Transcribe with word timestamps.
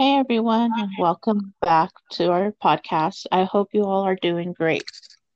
Hey 0.00 0.14
everyone, 0.16 0.72
and 0.78 0.88
welcome 0.98 1.52
back 1.60 1.90
to 2.12 2.32
our 2.32 2.52
podcast. 2.52 3.26
I 3.30 3.44
hope 3.44 3.68
you 3.74 3.84
all 3.84 4.00
are 4.00 4.16
doing 4.16 4.54
great. 4.54 4.84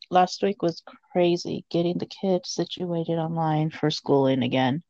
Last 0.09 0.43
week 0.43 0.63
was 0.63 0.83
crazy 1.13 1.67
getting 1.69 1.99
the 1.99 2.07
kids 2.07 2.49
situated 2.49 3.19
online 3.19 3.69
for 3.69 3.91
schooling 3.91 4.43
again. 4.43 4.83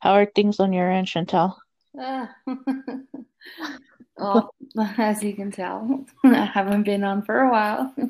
How 0.00 0.14
are 0.14 0.26
things 0.26 0.58
on 0.58 0.72
your 0.72 0.90
end, 0.90 1.06
Chantel? 1.06 1.54
Ah. 1.96 2.34
well, 4.18 4.52
as 4.76 5.22
you 5.22 5.32
can 5.32 5.52
tell, 5.52 6.04
I 6.24 6.46
haven't 6.46 6.82
been 6.82 7.04
on 7.04 7.22
for 7.22 7.38
a 7.38 7.52
while. 7.52 7.94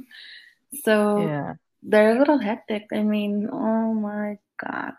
So 0.84 1.18
Yeah. 1.18 1.52
they're 1.82 2.16
a 2.16 2.18
little 2.18 2.38
hectic. 2.38 2.86
I 2.94 3.02
mean, 3.02 3.50
oh 3.52 3.92
my 3.92 4.38
God. 4.56 4.92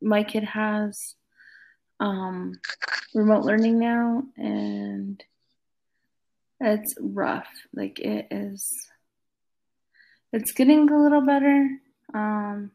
My 0.00 0.22
kid 0.22 0.44
has 0.44 1.16
um 2.00 2.58
remote 3.14 3.44
learning 3.44 3.78
now 3.78 4.22
and 4.36 5.22
it's 6.60 6.94
rough. 7.00 7.48
Like 7.74 7.98
it 8.00 8.28
is 8.30 8.88
it's 10.32 10.52
getting 10.52 10.90
a 10.90 11.02
little 11.02 11.22
better. 11.22 11.68
Um 12.14 12.70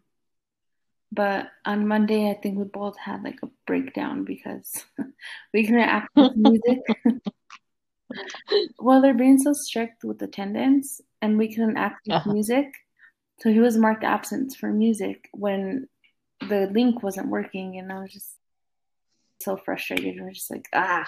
but 1.11 1.47
on 1.65 1.87
Monday 1.87 2.29
I 2.29 2.33
think 2.41 2.57
we 2.57 2.63
both 2.65 2.97
had 2.97 3.23
like 3.23 3.39
a 3.43 3.49
breakdown 3.67 4.23
because 4.25 4.69
we 5.53 5.63
couldn't 5.65 5.81
access 5.81 6.31
music. 6.35 6.79
Well, 8.79 9.01
they're 9.01 9.13
being 9.13 9.39
so 9.39 9.53
strict 9.53 10.03
with 10.03 10.21
attendance 10.21 11.01
and 11.21 11.37
we 11.37 11.47
couldn't 11.53 11.77
access 11.77 12.13
Uh-huh. 12.13 12.31
music. 12.33 12.67
So 13.39 13.49
he 13.49 13.59
was 13.59 13.77
marked 13.77 14.03
absent 14.03 14.55
for 14.59 14.69
music 14.71 15.29
when 15.33 15.87
the 16.47 16.69
link 16.71 17.01
wasn't 17.01 17.29
working 17.29 17.77
and 17.79 17.91
I 17.91 18.01
was 18.01 18.11
just 18.11 18.35
so 19.43 19.57
frustrated. 19.57 20.15
We're 20.19 20.31
just 20.31 20.51
like, 20.51 20.67
ah. 20.73 21.05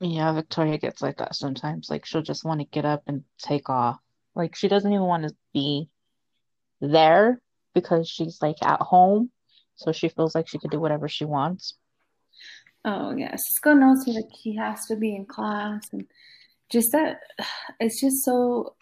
Yeah, 0.00 0.32
Victoria 0.32 0.76
gets 0.78 1.00
like 1.00 1.18
that 1.18 1.34
sometimes. 1.34 1.88
Like 1.88 2.04
she'll 2.04 2.22
just 2.22 2.44
want 2.44 2.60
to 2.60 2.66
get 2.66 2.84
up 2.84 3.02
and 3.06 3.24
take 3.38 3.70
off. 3.70 3.98
Like 4.34 4.54
she 4.54 4.68
doesn't 4.68 4.92
even 4.92 5.06
want 5.06 5.26
to 5.26 5.34
be 5.54 5.88
there 6.80 7.40
because 7.74 8.08
she's 8.08 8.38
like 8.42 8.56
at 8.62 8.80
home, 8.80 9.30
so 9.76 9.92
she 9.92 10.08
feels 10.08 10.34
like 10.34 10.48
she 10.48 10.58
could 10.58 10.70
do 10.70 10.80
whatever 10.80 11.08
she 11.08 11.24
wants. 11.24 11.74
Oh 12.84 13.16
yeah, 13.16 13.34
Cisco 13.34 13.72
knows 13.72 14.06
like 14.06 14.30
he 14.32 14.56
has 14.56 14.84
to 14.86 14.96
be 14.96 15.16
in 15.16 15.24
class 15.24 15.88
and 15.92 16.06
just 16.70 16.92
that 16.92 17.20
it's 17.80 18.00
just 18.00 18.24
so 18.24 18.74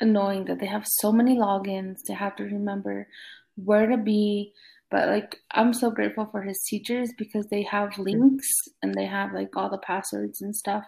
annoying 0.00 0.46
that 0.46 0.58
they 0.58 0.66
have 0.66 0.86
so 0.86 1.12
many 1.12 1.36
logins. 1.36 2.00
They 2.06 2.14
have 2.14 2.34
to 2.36 2.44
remember 2.44 3.06
where 3.54 3.86
to 3.86 3.96
be. 3.96 4.52
But 4.90 5.08
like 5.08 5.36
I'm 5.52 5.72
so 5.72 5.90
grateful 5.90 6.26
for 6.26 6.42
his 6.42 6.62
teachers 6.64 7.10
because 7.16 7.46
they 7.46 7.62
have 7.62 7.96
links 7.98 8.50
and 8.82 8.94
they 8.94 9.06
have 9.06 9.32
like 9.32 9.56
all 9.56 9.70
the 9.70 9.78
passwords 9.78 10.42
and 10.42 10.54
stuff. 10.54 10.84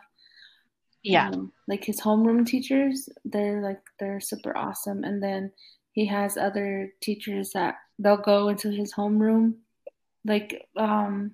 Yeah. 1.03 1.29
Um, 1.29 1.53
like 1.69 1.85
his 1.85 2.01
homeroom 2.01 2.47
teachers, 2.47 3.09
they're 3.25 3.61
like 3.63 3.81
they're 3.99 4.21
super 4.21 4.57
awesome. 4.57 5.05
And 5.05 5.23
then 5.23 5.53
he 5.93 6.07
has 6.07 6.37
other 6.37 6.93
teachers 7.01 7.53
that 7.55 7.77
they'll 7.99 8.17
go 8.17 8.49
into 8.49 8.71
his 8.71 8.93
homeroom, 8.95 9.55
like 10.25 10.67
um 10.77 11.33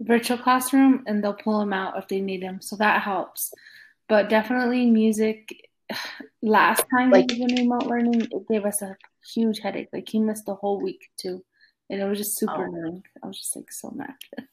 virtual 0.00 0.38
classroom, 0.38 1.04
and 1.06 1.22
they'll 1.22 1.34
pull 1.34 1.60
him 1.60 1.72
out 1.72 1.98
if 1.98 2.08
they 2.08 2.20
need 2.20 2.42
him. 2.42 2.60
So 2.62 2.76
that 2.76 3.02
helps. 3.02 3.52
But 4.08 4.28
definitely 4.28 4.86
music. 4.90 5.48
Last 6.42 6.84
time 6.94 7.10
Like, 7.10 7.30
was 7.30 7.40
in 7.40 7.54
remote 7.56 7.86
learning, 7.86 8.22
it 8.30 8.48
gave 8.48 8.64
us 8.64 8.82
a 8.82 8.96
huge 9.34 9.60
headache. 9.60 9.88
Like 9.92 10.08
he 10.08 10.18
missed 10.18 10.46
the 10.46 10.54
whole 10.54 10.80
week 10.80 11.10
too, 11.18 11.44
and 11.90 12.00
it 12.00 12.04
was 12.04 12.18
just 12.18 12.38
super 12.38 12.62
oh, 12.62 12.64
annoying. 12.64 13.02
I 13.22 13.26
was 13.26 13.38
just 13.38 13.56
like 13.56 13.72
so 13.72 13.90
mad. 13.90 14.14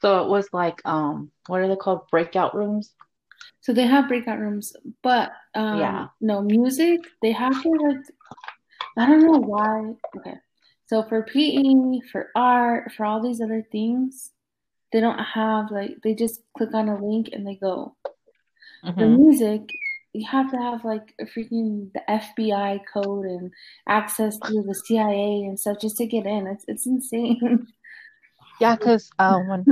so 0.00 0.24
it 0.24 0.28
was 0.28 0.48
like, 0.52 0.80
um, 0.84 1.30
what 1.46 1.60
are 1.60 1.68
they 1.68 1.76
called? 1.76 2.08
Breakout 2.10 2.54
rooms? 2.54 2.92
So 3.60 3.72
they 3.72 3.86
have 3.86 4.08
breakout 4.08 4.38
rooms, 4.38 4.74
but 5.02 5.32
um, 5.54 5.78
Yeah. 5.78 6.08
no 6.20 6.42
music. 6.42 7.00
They 7.22 7.32
have 7.32 7.62
to 7.62 7.68
like 7.68 7.96
I 8.96 9.06
don't 9.06 9.22
know 9.22 9.38
why. 9.38 9.94
Okay, 10.16 10.34
so 10.86 11.02
for 11.04 11.22
PE, 11.22 12.00
for 12.10 12.30
art, 12.34 12.92
for 12.92 13.06
all 13.06 13.22
these 13.22 13.40
other 13.40 13.66
things, 13.70 14.32
they 14.92 15.00
don't 15.00 15.18
have 15.18 15.70
like 15.70 15.96
they 16.02 16.14
just 16.14 16.42
click 16.56 16.74
on 16.74 16.88
a 16.88 17.02
link 17.04 17.30
and 17.32 17.46
they 17.46 17.54
go. 17.54 17.96
For 18.98 19.06
hmm 19.06 19.16
music, 19.16 19.62
you 20.12 20.26
have 20.26 20.50
to 20.50 20.56
have 20.56 20.84
like 20.84 21.14
a 21.20 21.24
freaking 21.24 21.90
the 21.92 22.00
FBI 22.08 22.80
code 22.92 23.24
and 23.24 23.50
access 23.88 24.38
to 24.38 24.62
the 24.62 24.74
CIA 24.74 25.44
and 25.44 25.58
stuff 25.58 25.78
just 25.80 25.96
to 25.98 26.06
get 26.06 26.26
in. 26.26 26.46
It's 26.46 26.64
it's 26.68 26.86
insane. 26.86 27.66
Yeah, 28.60 28.76
because 28.76 29.10
uh, 29.18 29.40
when 29.40 29.64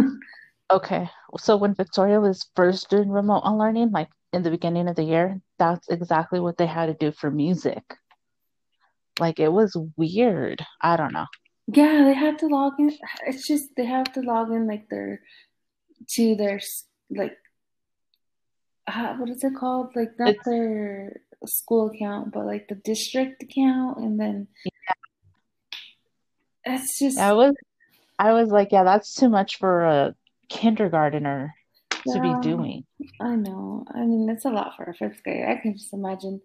okay, 0.70 1.08
so 1.38 1.56
when 1.56 1.74
Victoria 1.74 2.18
was 2.18 2.48
first 2.56 2.90
doing 2.90 3.08
remote 3.08 3.44
learning, 3.44 3.92
like 3.92 4.08
in 4.32 4.42
the 4.42 4.50
beginning 4.50 4.88
of 4.88 4.96
the 4.96 5.04
year, 5.04 5.40
that's 5.58 5.88
exactly 5.88 6.40
what 6.40 6.56
they 6.56 6.66
had 6.66 6.86
to 6.86 6.94
do 6.94 7.12
for 7.12 7.30
music. 7.30 7.84
Like 9.20 9.38
it 9.38 9.52
was 9.52 9.76
weird. 9.96 10.66
I 10.80 10.96
don't 10.96 11.12
know. 11.12 11.26
Yeah, 11.68 12.02
they 12.04 12.14
have 12.14 12.38
to 12.38 12.46
log 12.46 12.72
in. 12.80 12.92
It's 13.26 13.46
just 13.46 13.68
they 13.76 13.84
have 13.84 14.12
to 14.14 14.22
log 14.22 14.50
in 14.50 14.66
like 14.66 14.88
their 14.88 15.20
to 16.14 16.34
their 16.34 16.60
like 17.10 17.36
uh, 18.86 19.14
what 19.16 19.30
is 19.30 19.42
it 19.44 19.54
called? 19.54 19.94
Like 19.94 20.18
not 20.18 20.30
It's 20.30 20.44
their 20.44 21.20
school 21.46 21.91
account, 21.91 22.32
but 22.32 22.46
like 22.46 22.68
the 22.68 22.74
district 22.76 23.42
account, 23.42 23.98
and 23.98 24.18
then 24.18 24.48
it's 26.64 27.00
I 27.02 27.04
just 27.04 27.18
was 27.18 27.54
I 28.18 28.32
was 28.32 28.50
like, 28.50 28.68
yeah, 28.70 28.84
that's 28.84 29.14
too 29.14 29.28
much 29.28 29.56
for 29.56 29.84
a 29.84 30.14
kindergartner 30.48 31.54
to 31.91 32.20
be 32.20 32.34
doing. 32.42 32.84
I 33.20 33.34
know. 33.36 33.86
I 33.94 34.00
mean, 34.00 34.28
it's 34.28 34.44
a 34.44 34.50
lot 34.50 34.76
for 34.76 34.84
a 34.84 34.94
fifth 34.94 35.22
grade. 35.22 35.47
I 35.48 35.56
can 35.56 35.74
just 35.74 35.92
imagine 35.94 36.41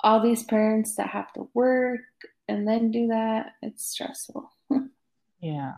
all 0.00 0.22
these 0.22 0.42
parents 0.44 0.94
that 0.96 1.08
have 1.08 1.32
to 1.34 1.48
work 1.54 2.00
and 2.48 2.66
then 2.66 2.90
do 2.90 3.08
that. 3.08 3.52
It's 3.62 3.90
stressful. 3.90 4.50
Yeah. 5.42 5.72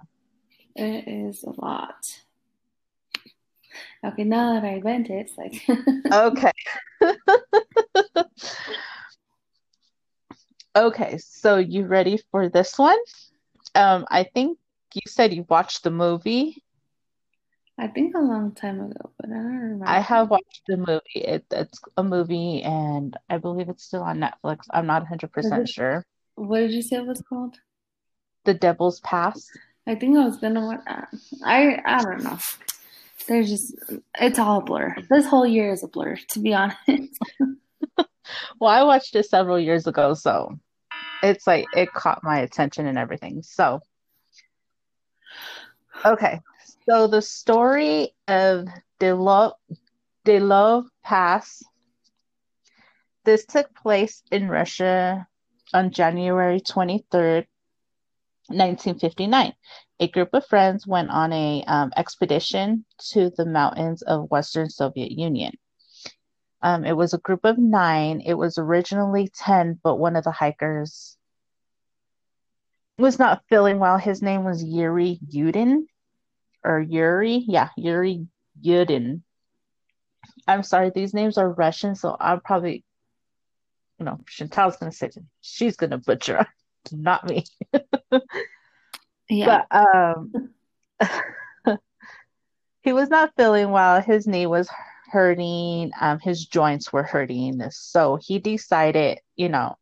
It 0.77 1.09
is 1.09 1.43
a 1.43 1.59
lot. 1.59 1.97
Okay, 4.05 4.25
now 4.25 4.55
that 4.55 4.65
I 4.65 4.81
vent 4.81 5.09
it, 5.11 5.29
it's 5.29 5.39
like 5.39 5.63
Okay. 6.13 6.53
Okay, 10.77 11.19
so 11.19 11.59
you 11.59 11.87
ready 11.87 12.19
for 12.33 12.49
this 12.49 12.77
one? 12.79 12.99
Um, 13.77 14.07
I 14.11 14.25
think 14.25 14.59
you 14.93 15.03
said 15.07 15.33
you 15.33 15.47
watched 15.49 15.85
the 15.85 15.91
movie. 15.93 16.65
I 17.79 17.87
think 17.87 18.17
a 18.17 18.21
long 18.21 18.53
time 18.55 18.81
ago, 18.81 19.13
but 19.19 19.31
I 19.31 19.35
don't 19.35 19.57
remember. 19.57 19.87
I 19.87 20.01
have 20.01 20.31
watched 20.31 20.63
the 20.67 20.77
movie. 20.77 21.03
It, 21.15 21.45
it's 21.53 21.81
a 21.97 22.03
movie, 22.03 22.63
and 22.63 23.17
I 23.31 23.39
believe 23.39 23.69
it's 23.69 23.85
still 23.85 24.03
on 24.03 24.19
Netflix. 24.19 24.67
I'm 24.71 24.87
not 24.87 25.07
100% 25.07 25.69
sure. 25.69 26.05
what 26.35 26.59
did 26.59 26.73
you 26.73 26.83
say 26.83 26.97
it 26.97 27.07
was 27.07 27.23
called? 27.29 27.57
The 28.45 28.55
Devil's 28.55 28.99
Pass. 29.01 29.49
I 29.87 29.95
think 29.95 30.17
I 30.17 30.25
was 30.25 30.39
gonna 30.39 30.67
watch. 30.67 30.81
I 31.45 31.81
I 31.85 32.03
don't 32.03 32.25
know. 32.25 32.39
There's 33.27 33.49
just 33.49 33.75
it's 34.21 34.39
all 34.39 34.59
a 34.59 34.63
blur. 34.63 34.95
This 35.09 35.27
whole 35.27 35.47
year 35.47 35.73
is 35.73 35.83
a 35.83 35.89
blur, 35.89 36.17
to 36.31 36.39
be 36.41 36.55
honest. 36.55 37.19
Well, 38.59 38.71
I 38.71 38.83
watched 38.83 39.15
it 39.17 39.27
several 39.27 39.61
years 39.61 39.87
ago, 39.87 40.15
so 40.15 40.59
it's 41.23 41.47
like 41.47 41.67
it 41.75 41.93
caught 41.93 42.25
my 42.25 42.41
attention 42.41 42.87
and 42.87 42.99
everything. 42.99 43.43
So, 43.43 43.81
okay. 46.05 46.41
So 46.89 47.07
the 47.07 47.23
story 47.23 48.15
of 48.29 48.67
Delo 48.99 49.55
Delov 50.25 50.87
Pass, 51.03 51.63
this 53.25 53.45
took 53.45 53.75
place 53.75 54.23
in 54.31 54.49
Russia 54.49 55.27
on 55.73 55.91
January 55.91 56.61
23rd, 56.61 57.47
1959. 58.49 59.53
A 60.01 60.09
group 60.09 60.31
of 60.33 60.47
friends 60.47 60.87
went 60.87 61.11
on 61.11 61.33
a 61.33 61.65
um, 61.67 61.93
expedition 61.97 62.85
to 63.11 63.31
the 63.37 63.47
mountains 63.47 64.03
of 64.03 64.31
Western 64.31 64.69
Soviet 64.69 65.13
Union. 65.13 65.53
Um, 66.63 66.85
it 66.85 66.97
was 66.97 67.15
a 67.15 67.19
group 67.19 67.45
of 67.45 67.59
nine. 67.59 68.21
It 68.21 68.35
was 68.35 68.59
originally 68.59 69.29
10, 69.35 69.79
but 69.83 69.97
one 69.97 70.17
of 70.17 70.25
the 70.25 70.33
hikers 70.33 71.17
was 72.99 73.19
not 73.19 73.45
feeling 73.49 73.79
well. 73.79 73.99
His 73.99 74.23
name 74.23 74.45
was 74.45 74.65
Yuri 74.65 75.21
Yudin 75.29 75.87
or 76.65 76.81
Yuri. 76.81 77.45
Yeah, 77.47 77.69
Yuri 77.77 78.27
Yudin. 78.61 79.23
I'm 80.49 80.63
sorry, 80.63 80.91
these 80.91 81.15
names 81.15 81.39
are 81.39 81.51
Russian, 81.51 81.95
so 81.95 82.17
I'm 82.19 82.41
probably, 82.41 82.85
you 83.99 84.07
know, 84.07 84.19
Chantal's 84.27 84.77
gonna 84.77 84.93
say 84.93 85.11
she's 85.41 85.77
gonna 85.77 85.99
butcher, 85.99 86.47
not 86.93 87.29
me. 87.29 87.45
Yeah. 89.29 89.63
But 89.71 90.31
um, 91.71 91.79
he 92.83 92.93
was 92.93 93.09
not 93.09 93.33
feeling 93.37 93.71
well. 93.71 94.01
His 94.01 94.27
knee 94.27 94.47
was 94.47 94.69
hurting. 95.11 95.93
Um, 96.01 96.19
his 96.19 96.45
joints 96.47 96.93
were 96.93 97.03
hurting. 97.03 97.63
So 97.71 98.17
he 98.21 98.39
decided, 98.39 99.21
you 99.37 99.49
know, 99.49 99.77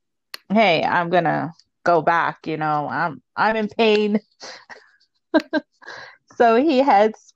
hey, 0.49 0.83
I'm 0.85 1.11
gonna 1.11 1.53
go 1.85 2.03
back. 2.03 2.47
You 2.47 2.57
know, 2.57 2.89
I'm 2.89 3.23
I'm 3.37 3.57
in 3.57 3.69
pain. 3.69 4.21
So 6.37 6.57
he 6.57 6.79
heads 6.79 7.35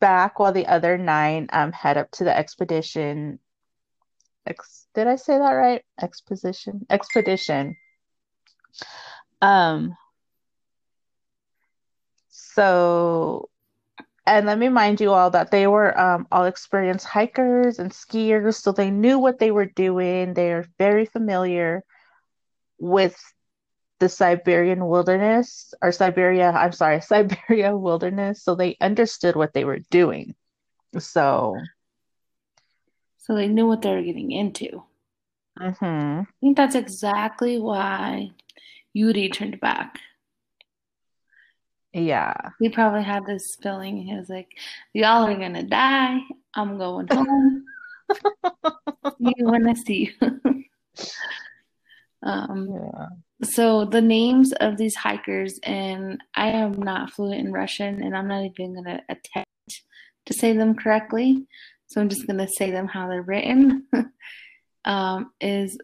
back 0.00 0.38
while 0.38 0.52
the 0.52 0.66
other 0.66 0.96
nine 0.96 1.48
um, 1.52 1.72
head 1.72 1.98
up 1.98 2.10
to 2.12 2.24
the 2.24 2.36
expedition. 2.36 3.40
Ex- 4.46 4.86
did 4.94 5.06
I 5.06 5.16
say 5.16 5.38
that 5.38 5.50
right? 5.52 5.84
Exposition, 6.00 6.86
expedition. 6.88 7.76
Um. 9.40 9.96
So, 12.54 13.48
and 14.26 14.46
let 14.46 14.58
me 14.58 14.68
remind 14.68 15.00
you 15.00 15.12
all 15.12 15.30
that 15.30 15.50
they 15.50 15.66
were 15.66 15.98
um, 15.98 16.26
all 16.32 16.44
experienced 16.44 17.06
hikers 17.06 17.78
and 17.78 17.90
skiers, 17.90 18.56
so 18.56 18.72
they 18.72 18.90
knew 18.90 19.18
what 19.18 19.38
they 19.38 19.50
were 19.50 19.66
doing. 19.66 20.34
They 20.34 20.52
are 20.52 20.66
very 20.78 21.06
familiar 21.06 21.82
with 22.78 23.16
the 24.00 24.08
Siberian 24.08 24.86
wilderness 24.86 25.74
or 25.82 25.92
Siberia, 25.92 26.50
I'm 26.50 26.72
sorry, 26.72 27.00
Siberia 27.02 27.76
wilderness, 27.76 28.42
so 28.42 28.54
they 28.54 28.76
understood 28.80 29.36
what 29.36 29.52
they 29.54 29.64
were 29.64 29.80
doing. 29.90 30.34
So, 30.98 31.56
So 33.18 33.34
they 33.34 33.48
knew 33.48 33.66
what 33.66 33.82
they 33.82 33.90
were 33.94 34.02
getting 34.02 34.30
into. 34.32 34.84
mhm. 35.58 36.26
I 36.26 36.32
think 36.40 36.56
that's 36.56 36.74
exactly 36.74 37.58
why 37.58 38.30
Yuri 38.92 39.28
turned 39.28 39.60
back. 39.60 40.00
Yeah. 41.92 42.34
He 42.60 42.68
probably 42.68 43.02
had 43.02 43.26
this 43.26 43.56
feeling. 43.62 43.98
He 43.98 44.14
was 44.14 44.28
like, 44.28 44.48
"Y'all 44.92 45.26
are 45.26 45.34
gonna 45.34 45.62
die. 45.62 46.20
I'm 46.54 46.78
going 46.78 47.06
home. 47.08 47.64
you 49.18 49.34
want 49.46 49.64
to 49.64 49.82
see 49.86 50.14
um, 52.22 52.68
Yeah. 52.70 53.06
so 53.44 53.84
the 53.84 54.00
names 54.00 54.52
of 54.52 54.76
these 54.76 54.94
hikers, 54.94 55.58
and 55.62 56.22
I 56.34 56.48
am 56.48 56.72
not 56.72 57.10
fluent 57.12 57.40
in 57.40 57.52
Russian, 57.52 58.02
and 58.02 58.16
I'm 58.16 58.28
not 58.28 58.44
even 58.44 58.74
gonna 58.74 59.02
attempt 59.08 59.48
to 60.26 60.34
say 60.34 60.52
them 60.56 60.74
correctly. 60.74 61.46
So 61.88 62.00
I'm 62.00 62.08
just 62.08 62.26
gonna 62.26 62.48
say 62.48 62.70
them 62.70 62.86
how 62.86 63.08
they're 63.08 63.22
written. 63.22 63.86
um, 64.84 65.30
is 65.40 65.78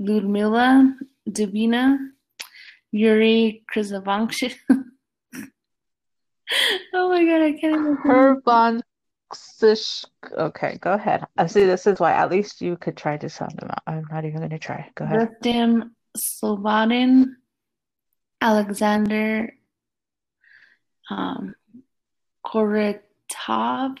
Ludmila 0.00 0.94
Dubina, 1.28 1.98
Yuri 2.92 3.62
Krzyzovankshin. 3.74 4.54
oh 6.94 7.08
my 7.08 7.24
god, 7.24 7.42
I 7.42 7.52
can't 7.52 7.98
even. 8.04 8.82
Ksish. 9.30 10.04
Okay, 10.32 10.78
go 10.80 10.92
ahead. 10.92 11.24
I 11.36 11.46
see. 11.46 11.64
This 11.64 11.86
is 11.86 12.00
why 12.00 12.12
at 12.12 12.30
least 12.30 12.62
you 12.62 12.76
could 12.76 12.96
try 12.96 13.16
to 13.18 13.28
sound 13.28 13.58
them 13.58 13.70
out. 13.70 13.82
I'm 13.86 14.06
not 14.10 14.24
even 14.24 14.38
going 14.38 14.50
to 14.50 14.58
try. 14.58 14.90
Go 14.94 15.04
ahead. 15.04 15.36
Rustam 15.42 15.94
Slobodin, 16.16 17.26
Alexander 18.40 19.52
um, 21.10 21.54
Koretov, 22.44 23.98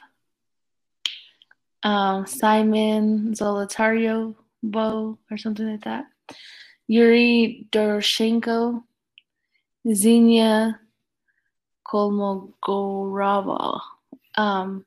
um, 1.82 2.26
Simon 2.26 3.34
Zolotario 3.34 4.34
Bo 4.62 5.18
or 5.30 5.36
something 5.36 5.70
like 5.70 5.84
that. 5.84 6.06
Yuri 6.86 7.68
Doroshenko, 7.70 8.82
Xenia 9.92 10.80
Kolmogorova. 11.88 13.80
Um, 14.36 14.84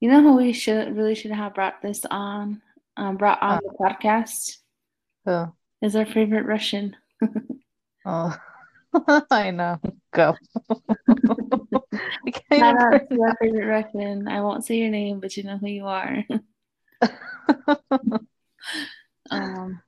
you 0.00 0.10
know 0.10 0.20
who 0.22 0.36
we 0.36 0.52
should 0.52 0.96
really 0.96 1.14
should 1.14 1.30
have 1.30 1.54
brought 1.54 1.80
this 1.80 2.04
on, 2.10 2.60
um, 2.96 3.16
brought 3.16 3.42
on 3.42 3.60
the 3.62 3.72
podcast 3.78 4.58
Oh, 5.24 5.52
is 5.80 5.94
our 5.94 6.04
favorite 6.04 6.46
Russian. 6.46 6.96
oh. 8.06 8.36
I 9.30 9.50
know. 9.52 9.80
Go. 10.12 10.34
Shout 12.52 12.76
out 12.76 13.08
to 13.10 13.22
our 13.22 13.36
favorite 13.40 13.66
Russian. 13.66 14.28
I 14.28 14.40
won't 14.40 14.64
say 14.64 14.76
your 14.76 14.90
name, 14.90 15.20
but 15.20 15.36
you 15.36 15.44
know 15.44 15.56
who 15.56 15.68
you 15.68 15.86
are. 15.86 16.24
um, 19.30 19.80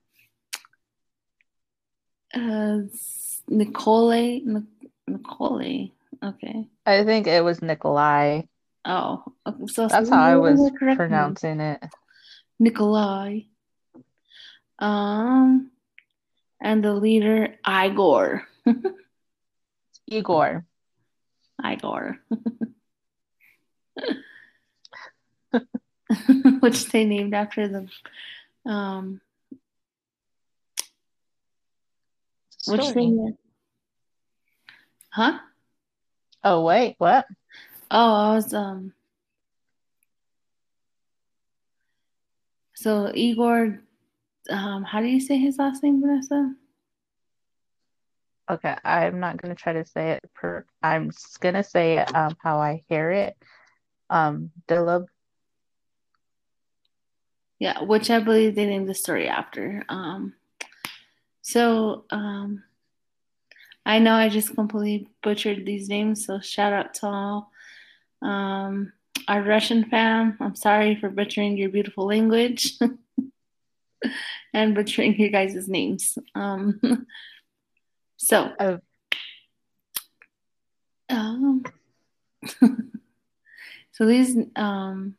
uh, 2.33 2.77
Nicole, 3.47 4.11
Nic- 4.11 4.63
Nicole. 5.07 5.91
Okay. 6.25 6.67
I 6.85 7.03
think 7.03 7.27
it 7.27 7.43
was 7.43 7.61
Nikolai. 7.61 8.43
Oh, 8.83 9.23
so 9.67 9.87
That's 9.87 10.09
how 10.09 10.21
I 10.21 10.35
was 10.37 10.59
me. 10.59 10.95
pronouncing 10.95 11.59
it. 11.59 11.83
Nikolai. 12.59 13.41
Um, 14.79 15.71
and 16.61 16.83
the 16.83 16.93
leader 16.93 17.55
Igor. 17.67 18.43
Igor. 20.07 20.65
Igor. 21.63 22.17
Which 26.59 26.85
they 26.91 27.05
named 27.05 27.33
after 27.33 27.67
the 27.67 27.87
um 28.69 29.21
which 32.67 32.81
Story. 32.81 32.93
they 32.93 33.33
Huh? 35.11 35.39
Oh, 36.45 36.63
wait, 36.63 36.93
what? 36.99 37.25
Oh, 37.89 38.13
I 38.13 38.35
was 38.35 38.53
um 38.53 38.93
so 42.75 43.11
Igor 43.13 43.81
um 44.51 44.83
how 44.83 45.01
do 45.01 45.07
you 45.07 45.19
say 45.19 45.37
his 45.37 45.57
last 45.57 45.81
name, 45.81 46.01
Vanessa? 46.01 46.53
Okay, 48.49 48.75
I'm 48.83 49.19
not 49.19 49.41
gonna 49.41 49.55
try 49.55 49.73
to 49.73 49.85
say 49.85 50.11
it 50.11 50.29
per 50.35 50.65
I'm 50.83 51.09
just 51.09 51.39
gonna 51.39 51.63
say 51.63 51.97
it 51.97 52.15
um 52.15 52.37
how 52.43 52.59
I 52.59 52.83
hear 52.89 53.09
it. 53.09 53.35
Um 54.11 54.51
Dilib 54.67 55.07
Yeah, 57.57 57.81
which 57.81 58.11
I 58.11 58.19
believe 58.19 58.53
they 58.53 58.67
named 58.67 58.87
the 58.87 58.93
story 58.93 59.27
after. 59.27 59.83
Um, 59.89 60.33
so 61.41 62.05
um, 62.11 62.63
I 63.85 63.99
know 63.99 64.13
I 64.13 64.29
just 64.29 64.55
completely 64.55 65.07
butchered 65.21 65.65
these 65.65 65.89
names, 65.89 66.25
so 66.25 66.39
shout 66.39 66.73
out 66.73 66.93
to 66.95 67.07
all 67.07 67.51
um, 68.21 68.91
our 69.27 69.43
Russian 69.43 69.85
fam. 69.89 70.37
I'm 70.39 70.55
sorry 70.55 70.95
for 70.95 71.09
butchering 71.09 71.57
your 71.57 71.69
beautiful 71.69 72.07
language 72.07 72.73
and 74.53 74.73
butchering 74.73 75.15
your 75.19 75.29
guys' 75.29 75.67
names. 75.67 76.17
Um, 76.33 76.79
so 78.17 78.51
Oh. 78.59 78.79
um, 81.09 81.63
so 83.91 84.05
these 84.05 84.35
um, 84.55 85.15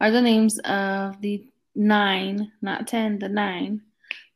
are 0.00 0.10
the 0.10 0.20
names 0.20 0.58
of 0.58 1.20
the 1.22 1.46
nine, 1.74 2.52
not 2.60 2.86
ten, 2.86 3.18
the 3.18 3.28
nine 3.30 3.80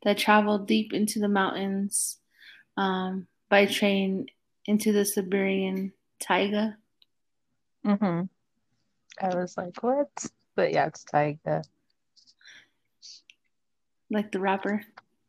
that 0.05 0.17
traveled 0.17 0.67
deep 0.67 0.95
into 0.95 1.19
the 1.19 1.29
mountains 1.29 2.19
um, 2.77 3.27
by 3.49 3.67
train 3.67 4.27
into 4.67 4.93
the 4.93 5.05
Siberian 5.05 5.93
taiga. 6.21 6.77
Mm-hmm. 7.87 8.23
I 9.21 9.35
was 9.35 9.57
like, 9.57 9.83
what? 9.83 10.09
But 10.55 10.73
yeah, 10.73 10.87
it's 10.87 11.05
Taiga. 11.05 11.63
like 14.11 14.33
the 14.33 14.41
rapper. 14.41 14.83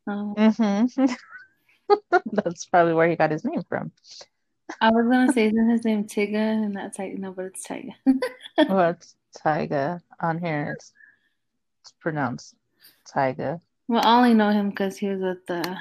Um, 0.06 0.34
Mm-hmm. 0.36 1.04
That's 2.32 2.66
probably 2.66 2.94
where 2.94 3.08
he 3.08 3.16
got 3.16 3.30
his 3.30 3.44
name 3.44 3.62
from. 3.68 3.92
I 4.80 4.90
was 4.90 5.06
gonna 5.10 5.32
say 5.32 5.46
isn't 5.46 5.70
his 5.70 5.84
name 5.84 6.04
Tyga, 6.04 6.36
and 6.36 6.76
that's 6.76 6.96
like 6.98 7.14
no, 7.18 7.32
but 7.32 7.46
it's 7.46 7.64
Taiga. 7.64 7.92
Well, 8.68 8.90
it's 8.90 9.16
Taiga 9.36 10.00
on 10.20 10.38
here. 10.38 10.74
It's, 10.76 10.92
it's 11.82 11.92
pronounced 12.00 12.54
Taiga. 13.12 13.60
well, 13.88 14.02
I 14.06 14.16
only 14.16 14.34
know 14.34 14.50
him 14.50 14.70
because 14.70 14.96
he 14.96 15.08
was 15.08 15.20
with 15.20 15.46
the 15.46 15.76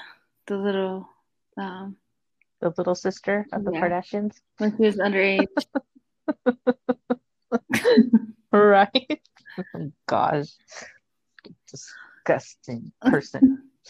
the 0.47 0.57
little 0.57 1.07
um, 1.57 1.97
The 2.61 2.73
little 2.77 2.95
sister 2.95 3.45
of 3.53 3.63
the 3.63 3.71
Yeah. 3.71 3.81
Kardashians. 3.81 4.35
when 4.57 4.75
he 4.77 4.85
was 4.85 4.97
underage. 4.97 5.47
Right? 8.51 9.21
Oh, 9.75 9.91
gosh. 10.07 10.47
Disgusting 11.69 12.91
person. 13.01 13.69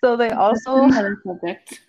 So 0.00 0.16
they 0.16 0.30
also 0.30 0.88
subject. 0.88 1.80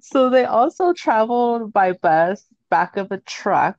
so 0.00 0.30
they 0.30 0.44
also 0.46 0.94
traveled 0.94 1.70
by 1.72 1.92
bus 1.92 2.44
back 2.70 2.96
of 2.96 3.12
a 3.12 3.18
truck. 3.18 3.76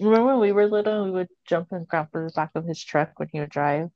Remember 0.00 0.26
when 0.32 0.40
we 0.40 0.50
were 0.52 0.66
little, 0.66 1.04
we 1.04 1.12
would 1.12 1.28
jump 1.46 1.68
in 1.72 1.84
Grandpa's 1.84 2.32
back 2.32 2.50
of 2.56 2.64
his 2.64 2.82
truck 2.82 3.12
when 3.18 3.28
he 3.32 3.38
would 3.38 3.50
drive. 3.50 3.90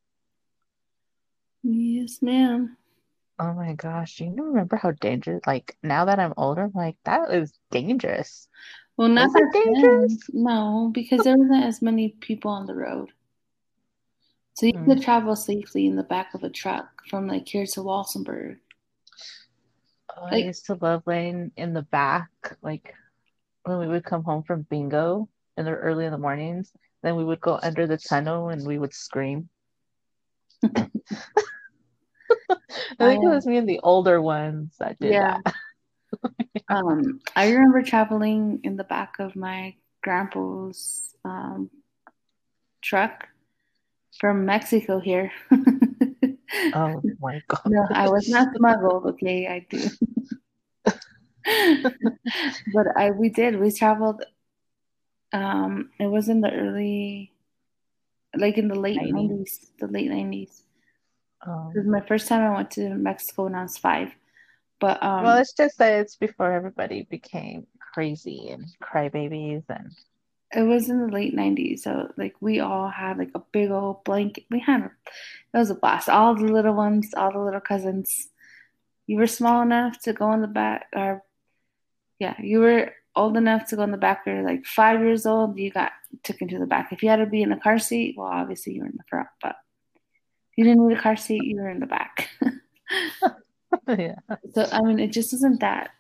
Yes, 1.65 2.23
ma'am. 2.23 2.77
Oh 3.39 3.53
my 3.53 3.73
gosh, 3.73 4.17
do 4.17 4.25
you 4.27 4.35
remember 4.37 4.77
how 4.77 4.93
dangerous? 4.93 5.43
Like 5.47 5.77
now 5.83 6.05
that 6.05 6.21
I'm 6.21 6.35
older, 6.37 6.65
I'm 6.65 6.73
like 6.75 6.97
that 7.05 7.33
is 7.33 7.53
dangerous. 7.71 8.47
Well, 8.97 9.09
not 9.09 9.31
it 9.35 9.43
back 9.43 9.53
then. 9.53 9.75
dangerous? 9.75 10.31
No, 10.33 10.91
because 10.95 11.25
there 11.25 11.37
wasn't 11.37 11.65
as 11.65 11.83
many 11.83 12.11
people 12.11 12.53
on 12.53 12.67
the 12.67 12.75
road. 12.77 13.11
So 14.55 14.67
you 14.67 14.73
Mm. 14.73 14.85
could 14.85 15.03
travel 15.03 15.35
safely 15.35 15.87
in 15.87 15.97
the 15.97 16.05
back 16.05 16.33
of 16.35 16.45
a 16.45 16.49
truck 16.49 16.87
from 17.11 17.27
like 17.27 17.49
here 17.49 17.67
to 17.67 17.81
Walsenburg. 17.81 18.59
Oh, 20.17 20.27
I 20.27 20.37
used 20.37 20.67
to 20.67 20.79
love 20.81 21.03
laying 21.07 21.51
in 21.57 21.73
the 21.73 21.83
back, 21.83 22.31
like 22.63 22.95
when 23.65 23.79
we 23.81 23.89
would 23.89 24.05
come 24.05 24.23
home 24.23 24.45
from 24.45 24.63
bingo 24.63 25.29
in 25.57 25.65
the 25.65 25.73
early 25.73 26.05
in 26.05 26.13
the 26.13 26.19
mornings. 26.19 26.71
Then 27.03 27.17
we 27.17 27.25
would 27.25 27.41
go 27.41 27.59
under 27.61 27.89
the 27.89 27.99
tunnel 27.99 28.51
and 28.51 28.65
we 28.65 28.79
would 28.79 28.95
scream. 28.95 29.49
I 32.99 33.07
think 33.07 33.25
it 33.25 33.29
was 33.29 33.47
me 33.47 33.59
and 33.59 33.69
the 33.69 33.81
older 33.83 34.21
ones 34.21 34.75
that 34.79 34.99
did 34.99 35.13
yeah. 35.13 35.39
that. 35.45 35.55
um, 36.69 37.21
I 37.37 37.51
remember 37.51 37.83
traveling 37.83 38.61
in 38.63 38.77
the 38.77 38.85
back 38.85 39.19
of 39.19 39.37
my 39.37 39.75
grandpa's 40.03 41.15
um, 41.25 41.71
truck 42.83 43.29
from 44.19 44.45
Mexico 44.47 45.01
here. 45.01 45.33
oh 46.75 47.03
my 47.21 47.43
god! 47.49 47.63
No, 47.67 47.87
I 47.91 48.09
was 48.09 48.29
not 48.29 48.55
smuggled. 48.57 49.07
Okay, 49.07 49.47
I 49.49 49.67
do. 49.69 49.89
but 52.73 52.87
I 52.97 53.11
we 53.11 53.29
did 53.29 53.59
we 53.59 53.73
traveled. 53.73 54.25
Um, 55.33 55.91
it 55.99 56.07
was 56.07 56.29
in 56.29 56.41
the 56.41 56.51
early, 56.53 57.33
like 58.37 58.59
in 58.59 58.69
the 58.69 58.75
late 58.75 59.01
nineties, 59.01 59.71
the 59.79 59.87
late 59.87 60.11
nineties. 60.11 60.63
Oh. 61.47 61.73
It 61.75 61.79
was 61.79 61.87
my 61.87 62.01
first 62.01 62.29
time 62.29 62.41
I 62.41 62.55
went 62.55 62.71
to 62.73 62.89
Mexico 62.91 63.45
when 63.45 63.55
I 63.55 63.63
was 63.63 63.77
five. 63.77 64.13
But 64.81 65.03
um, 65.03 65.25
well, 65.25 65.39
it's 65.39 65.53
just 65.53 65.79
that 65.79 66.01
it's 66.01 66.17
before 66.17 66.53
everybody 66.53 67.07
became 67.09 67.67
crazy 67.95 68.49
and 68.51 68.67
crybabies 68.83 69.63
and 69.69 69.93
it 70.53 70.63
was 70.63 70.89
in 70.89 71.01
the 71.01 71.13
late 71.13 71.35
90s 71.35 71.81
so 71.81 72.11
like 72.17 72.35
we 72.41 72.59
all 72.61 72.89
had 72.89 73.19
like 73.19 73.31
a 73.35 73.43
big 73.53 73.71
old 73.71 74.03
blanket 74.05 74.45
we 74.51 74.59
had 74.59 74.81
a, 74.81 74.85
it 74.85 75.59
was 75.59 75.71
a 75.71 75.75
blast 75.75 76.09
all 76.09 76.35
the 76.35 76.43
little 76.43 76.75
ones 76.75 77.15
all 77.17 77.33
the 77.33 77.39
little 77.39 77.61
cousins 77.61 78.29
you 79.07 79.17
were 79.17 79.29
small 79.29 79.63
enough 79.63 79.99
to 80.01 80.13
go 80.13 80.33
in 80.33 80.41
the 80.41 80.49
back 80.49 80.87
or 80.95 81.23
yeah 82.19 82.35
you 82.41 82.59
were 82.59 82.93
old 83.17 83.37
enough 83.37 83.67
to 83.69 83.77
go 83.77 83.83
in 83.83 83.91
the 83.91 83.97
back 83.97 84.27
or 84.27 84.43
like 84.43 84.65
five 84.65 85.01
years 85.01 85.27
old 85.27 85.59
you 85.59 85.71
got 85.71 85.93
took 86.23 86.41
into 86.41 86.59
the 86.59 86.67
back 86.67 86.93
if 86.93 87.03
you 87.03 87.09
had 87.09 87.17
to 87.17 87.27
be 87.27 87.43
in 87.43 87.53
a 87.53 87.61
car 87.61 87.79
seat 87.79 88.15
well 88.17 88.27
obviously 88.27 88.73
you 88.73 88.81
were 88.81 88.87
in 88.87 88.97
the 88.97 89.05
front 89.09 89.29
but 89.41 89.57
if 90.53 90.59
you 90.59 90.65
didn't 90.65 90.87
need 90.87 90.97
a 90.97 91.01
car 91.01 91.17
seat 91.17 91.45
you 91.45 91.57
were 91.57 91.71
in 91.71 91.81
the 91.81 91.87
back 91.87 92.29
yeah 93.89 94.17
so 94.53 94.69
i 94.73 94.81
mean 94.83 94.99
it 94.99 95.13
just 95.13 95.33
isn't 95.33 95.61
that 95.61 95.91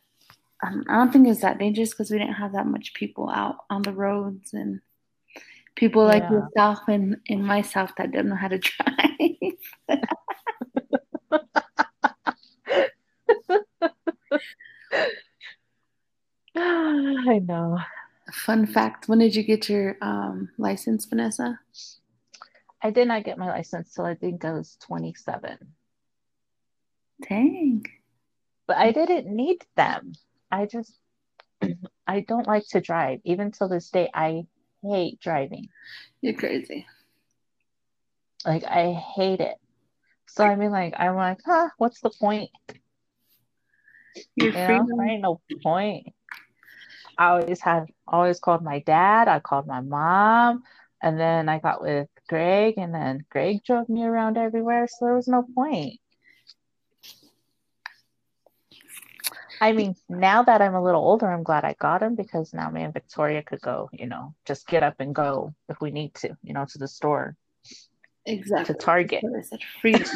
um, 0.64 0.84
I 0.88 0.96
don't 0.96 1.12
think 1.12 1.28
it's 1.28 1.42
that 1.42 1.58
dangerous 1.58 1.90
because 1.90 2.10
we 2.10 2.18
didn't 2.18 2.34
have 2.34 2.52
that 2.52 2.66
much 2.66 2.94
people 2.94 3.28
out 3.28 3.56
on 3.68 3.82
the 3.82 3.92
roads 3.92 4.54
and 4.54 4.80
people 5.76 6.04
like 6.04 6.22
yeah. 6.22 6.32
yourself 6.32 6.78
and, 6.88 7.18
and 7.28 7.44
myself 7.44 7.92
that 7.96 8.12
don't 8.12 8.28
know 8.28 8.36
how 8.36 8.48
to 8.48 8.58
drive. 9.88 9.88
I 17.28 17.40
know. 17.44 17.78
Fun 18.32 18.66
fact 18.66 19.06
when 19.06 19.18
did 19.18 19.36
you 19.36 19.42
get 19.42 19.68
your 19.68 19.98
um, 20.00 20.48
license, 20.56 21.04
Vanessa? 21.04 21.60
I 22.82 22.90
did 22.90 23.08
not 23.08 23.24
get 23.24 23.36
my 23.36 23.48
license 23.48 23.92
till 23.92 24.06
I 24.06 24.14
think 24.14 24.44
I 24.44 24.52
was 24.52 24.78
27. 24.86 25.58
Dang. 27.28 27.84
But 28.66 28.78
I 28.78 28.92
didn't 28.92 29.26
need 29.26 29.58
them. 29.76 30.12
I 30.50 30.64
just 30.64 30.94
I 32.06 32.20
don't 32.20 32.46
like 32.46 32.66
to 32.68 32.80
drive. 32.80 33.20
Even 33.24 33.52
till 33.52 33.68
this 33.68 33.90
day, 33.90 34.08
I 34.14 34.46
hate 34.82 35.20
driving. 35.20 35.68
You're 36.22 36.32
crazy. 36.32 36.86
Like 38.46 38.64
I 38.64 38.92
hate 38.92 39.40
it. 39.40 39.56
So 40.28 40.44
I 40.44 40.56
mean, 40.56 40.70
like 40.70 40.94
I'm 40.98 41.14
like, 41.14 41.40
huh? 41.44 41.68
What's 41.76 42.00
the 42.00 42.10
point? 42.10 42.50
You're 44.34 44.48
you 44.48 44.52
know, 44.52 44.86
there 44.88 45.06
ain't 45.06 45.22
no 45.22 45.42
point. 45.62 46.13
I 47.18 47.28
always 47.28 47.60
had 47.60 47.86
always 48.06 48.40
called 48.40 48.62
my 48.62 48.80
dad. 48.80 49.28
I 49.28 49.40
called 49.40 49.66
my 49.66 49.80
mom, 49.80 50.62
and 51.02 51.18
then 51.18 51.48
I 51.48 51.58
got 51.58 51.82
with 51.82 52.08
Greg, 52.28 52.74
and 52.76 52.94
then 52.94 53.24
Greg 53.30 53.62
drove 53.64 53.88
me 53.88 54.04
around 54.04 54.36
everywhere. 54.36 54.86
So 54.88 55.06
there 55.06 55.14
was 55.14 55.28
no 55.28 55.44
point. 55.54 56.00
I 59.60 59.72
mean, 59.72 59.94
now 60.08 60.42
that 60.42 60.60
I'm 60.60 60.74
a 60.74 60.82
little 60.82 61.00
older, 61.00 61.30
I'm 61.30 61.42
glad 61.42 61.64
I 61.64 61.74
got 61.78 62.02
him 62.02 62.16
because 62.16 62.52
now 62.52 62.68
me 62.70 62.82
and 62.82 62.92
Victoria 62.92 63.42
could 63.42 63.60
go, 63.60 63.88
you 63.92 64.06
know, 64.06 64.34
just 64.44 64.66
get 64.66 64.82
up 64.82 64.96
and 64.98 65.14
go 65.14 65.54
if 65.68 65.80
we 65.80 65.90
need 65.90 66.14
to, 66.16 66.36
you 66.42 66.52
know, 66.52 66.66
to 66.66 66.78
the 66.78 66.88
store. 66.88 67.36
Exactly. 68.26 68.74
To 68.74 68.80
Target. 68.80 69.24
Such 69.42 69.64
freedom. 69.80 70.06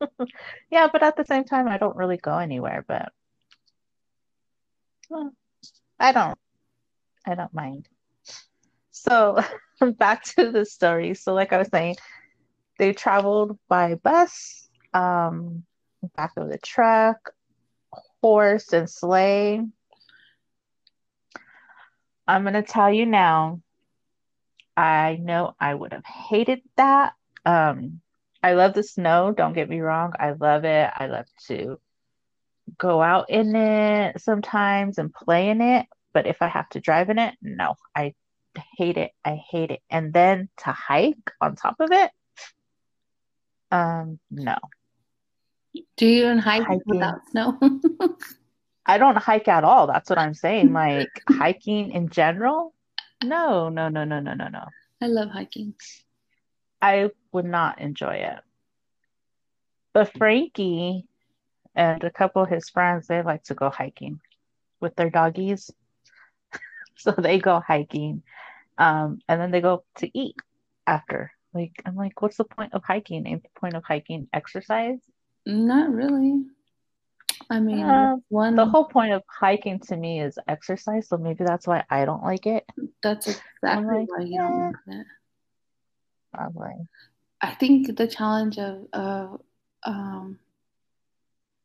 yeah, 0.70 0.88
but 0.92 1.02
at 1.02 1.16
the 1.16 1.24
same 1.24 1.44
time, 1.44 1.68
I 1.68 1.78
don't 1.78 1.96
really 1.96 2.16
go 2.16 2.38
anywhere. 2.38 2.84
But 2.86 3.12
well, 5.10 5.32
I 5.98 6.12
don't. 6.12 6.38
I 7.26 7.34
don't 7.34 7.52
mind. 7.52 7.88
So 8.90 9.42
back 9.98 10.24
to 10.36 10.50
the 10.50 10.64
story. 10.64 11.14
So, 11.14 11.34
like 11.34 11.52
I 11.52 11.58
was 11.58 11.68
saying, 11.68 11.96
they 12.78 12.92
traveled 12.92 13.58
by 13.68 13.94
bus, 13.96 14.68
um, 14.94 15.64
back 16.16 16.32
of 16.36 16.48
the 16.48 16.58
truck, 16.58 17.32
horse 18.22 18.72
and 18.72 18.88
sleigh. 18.88 19.60
I'm 22.26 22.44
to 22.44 22.62
tell 22.62 22.92
you 22.92 23.06
now, 23.06 23.62
I 24.76 25.18
know 25.20 25.54
I 25.58 25.74
would 25.74 25.92
have 25.92 26.04
hated 26.04 26.60
that. 26.76 27.14
Um, 27.44 28.00
I 28.42 28.52
love 28.52 28.74
the 28.74 28.82
snow, 28.82 29.32
don't 29.32 29.54
get 29.54 29.68
me 29.68 29.80
wrong. 29.80 30.12
I 30.18 30.32
love 30.32 30.64
it. 30.64 30.90
I 30.94 31.06
love 31.06 31.26
to 31.48 31.80
go 32.76 33.02
out 33.02 33.30
in 33.30 33.54
it 33.56 34.20
sometimes 34.20 34.98
and 34.98 35.12
play 35.12 35.48
in 35.48 35.60
it. 35.60 35.86
But 36.12 36.26
if 36.26 36.42
I 36.42 36.48
have 36.48 36.68
to 36.70 36.80
drive 36.80 37.10
in 37.10 37.18
it, 37.18 37.34
no, 37.42 37.74
I 37.94 38.14
hate 38.76 38.96
it. 38.96 39.12
I 39.24 39.36
hate 39.50 39.70
it. 39.70 39.80
And 39.90 40.12
then 40.12 40.48
to 40.58 40.72
hike 40.72 41.30
on 41.40 41.54
top 41.54 41.76
of 41.80 41.90
it, 41.92 42.10
um, 43.70 44.18
no. 44.30 44.56
Do 45.96 46.06
you 46.06 46.24
even 46.24 46.38
hike 46.38 46.64
hiking. 46.64 46.82
without 46.86 47.20
snow? 47.30 47.58
I 48.86 48.98
don't 48.98 49.18
hike 49.18 49.48
at 49.48 49.64
all. 49.64 49.86
That's 49.86 50.08
what 50.08 50.18
I'm 50.18 50.34
saying. 50.34 50.72
Like 50.72 51.10
hiking 51.28 51.92
in 51.92 52.08
general? 52.08 52.74
No, 53.22 53.68
no, 53.68 53.88
no, 53.88 54.04
no, 54.04 54.20
no, 54.20 54.34
no, 54.34 54.48
no. 54.48 54.64
I 55.02 55.06
love 55.06 55.30
hiking. 55.30 55.74
I 56.80 57.10
would 57.32 57.44
not 57.44 57.80
enjoy 57.80 58.14
it. 58.14 58.38
But 59.92 60.12
Frankie 60.16 61.07
and 61.74 62.02
a 62.04 62.10
couple 62.10 62.42
of 62.42 62.48
his 62.48 62.68
friends, 62.68 63.06
they 63.06 63.22
like 63.22 63.44
to 63.44 63.54
go 63.54 63.70
hiking 63.70 64.20
with 64.80 64.96
their 64.96 65.10
doggies. 65.10 65.70
so 66.96 67.12
they 67.12 67.38
go 67.38 67.60
hiking. 67.60 68.22
Um, 68.76 69.20
and 69.28 69.40
then 69.40 69.50
they 69.50 69.60
go 69.60 69.84
to 69.96 70.18
eat 70.18 70.36
after. 70.86 71.32
Like, 71.52 71.82
I'm 71.84 71.96
like, 71.96 72.20
what's 72.20 72.36
the 72.36 72.44
point 72.44 72.74
of 72.74 72.84
hiking? 72.84 73.26
Ain't 73.26 73.42
the 73.42 73.60
point 73.60 73.74
of 73.74 73.84
hiking 73.84 74.28
exercise? 74.32 74.98
Not 75.46 75.90
really. 75.90 76.44
I 77.50 77.60
mean, 77.60 77.80
uh, 77.80 78.16
one 78.28 78.56
the 78.56 78.66
whole 78.66 78.84
point 78.84 79.12
of 79.12 79.22
hiking 79.28 79.78
to 79.80 79.96
me 79.96 80.20
is 80.20 80.38
exercise, 80.48 81.08
so 81.08 81.16
maybe 81.16 81.44
that's 81.44 81.66
why 81.66 81.84
I 81.88 82.04
don't 82.04 82.22
like 82.22 82.46
it. 82.46 82.64
That's 83.02 83.28
exactly 83.28 84.00
like, 84.00 84.08
why 84.10 84.24
you 84.24 84.34
yeah. 84.34 84.48
don't 84.48 84.62
like 84.64 84.74
it. 84.88 85.06
Probably. 86.34 86.74
I 87.40 87.54
think 87.54 87.96
the 87.96 88.06
challenge 88.06 88.58
of 88.58 88.86
of 88.92 89.40
um, 89.84 90.38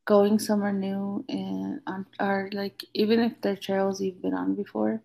going 0.05 0.39
somewhere 0.39 0.73
new 0.73 1.23
and 1.29 1.79
or 2.19 2.49
like 2.53 2.83
even 2.93 3.19
if 3.19 3.41
they're 3.41 3.55
trails 3.55 4.01
you've 4.01 4.21
been 4.21 4.33
on 4.33 4.55
before, 4.55 5.01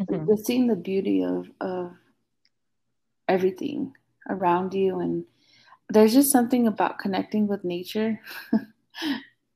mm-hmm. 0.00 0.26
just 0.26 0.46
seeing 0.46 0.66
the 0.66 0.76
beauty 0.76 1.22
of 1.22 1.48
of 1.60 1.92
everything 3.28 3.92
around 4.28 4.74
you 4.74 5.00
and 5.00 5.24
there's 5.90 6.14
just 6.14 6.32
something 6.32 6.66
about 6.66 6.98
connecting 6.98 7.46
with 7.46 7.64
nature. 7.64 8.20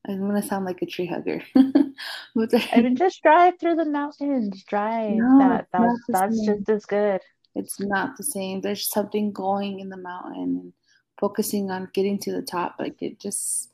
I'm 0.07 0.27
gonna 0.27 0.41
sound 0.41 0.65
like 0.65 0.81
a 0.81 0.85
tree 0.85 1.05
hugger. 1.05 1.43
but 1.53 2.73
I 2.73 2.81
mean, 2.81 2.95
just 2.95 3.21
drive 3.21 3.59
through 3.59 3.75
the 3.75 3.85
mountains. 3.85 4.63
Drive. 4.63 5.15
No, 5.15 5.39
that 5.39 5.67
that's 5.71 5.99
that's 6.07 6.45
just 6.45 6.69
as 6.69 6.85
good. 6.85 7.21
It's 7.55 7.79
not 7.79 8.15
the 8.15 8.23
same. 8.23 8.61
There's 8.61 8.89
something 8.89 9.31
going 9.31 9.79
in 9.79 9.89
the 9.89 9.97
mountain 9.97 10.59
and 10.61 10.73
focusing 11.19 11.69
on 11.71 11.89
getting 11.93 12.17
to 12.19 12.31
the 12.31 12.41
top. 12.41 12.75
Like 12.79 13.01
it 13.01 13.19
just, 13.19 13.71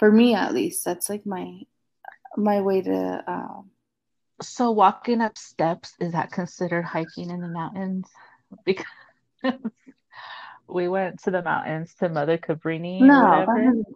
for 0.00 0.10
me 0.10 0.34
at 0.34 0.54
least, 0.54 0.82
that's 0.84 1.08
like 1.10 1.24
my 1.26 1.60
my 2.36 2.62
way 2.62 2.80
to. 2.80 3.24
Um, 3.26 3.70
so 4.40 4.70
walking 4.70 5.20
up 5.20 5.36
steps 5.36 5.92
is 6.00 6.12
that 6.12 6.32
considered 6.32 6.82
hiking 6.82 7.30
in 7.30 7.40
the 7.40 7.48
mountains? 7.48 8.08
Because 8.64 8.86
we 10.66 10.88
went 10.88 11.22
to 11.22 11.30
the 11.30 11.40
mountains 11.40 11.94
to 12.00 12.08
Mother 12.08 12.36
Cabrini. 12.36 13.00
No, 13.00 13.46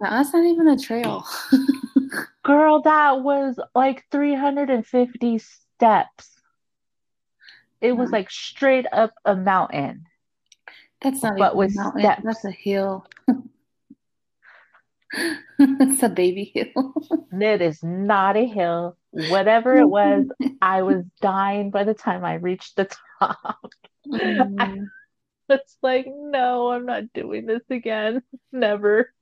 that's 0.01 0.33
not 0.33 0.45
even 0.45 0.69
a 0.69 0.79
trail. 0.79 1.27
Girl, 2.45 2.83
that 2.83 3.23
was 3.23 3.59
like 3.75 4.05
350 4.13 5.39
steps. 5.39 6.31
It 7.81 7.97
was 7.97 8.13
like 8.13 8.31
straight 8.31 8.87
up 8.93 9.13
a 9.25 9.35
mountain. 9.35 10.07
That's 11.03 11.23
not 11.23 11.37
but 11.37 11.57
with 11.57 11.75
mountain. 11.75 12.03
Steps. 12.03 12.23
That's 12.23 12.45
a 12.45 12.53
hill. 12.53 13.07
it's 15.59 16.03
a 16.03 16.09
baby 16.09 16.53
hill. 16.55 16.95
it 17.33 17.63
is 17.63 17.83
not 17.83 18.37
a 18.37 18.47
hill. 18.47 18.97
Whatever 19.11 19.77
it 19.77 19.89
was, 19.89 20.27
I 20.61 20.83
was 20.83 21.05
dying 21.21 21.71
by 21.71 21.85
the 21.85 21.95
time 21.95 22.25
I 22.25 22.35
reached 22.35 22.77
the 22.77 22.89
top. 23.21 23.71
Mm. 24.07 24.57
I, 24.59 24.79
it's 25.55 25.77
like, 25.83 26.07
no, 26.09 26.71
I'm 26.71 26.87
not 26.87 27.13
doing 27.13 27.47
this 27.47 27.63
again. 27.71 28.23
Never. 28.53 29.13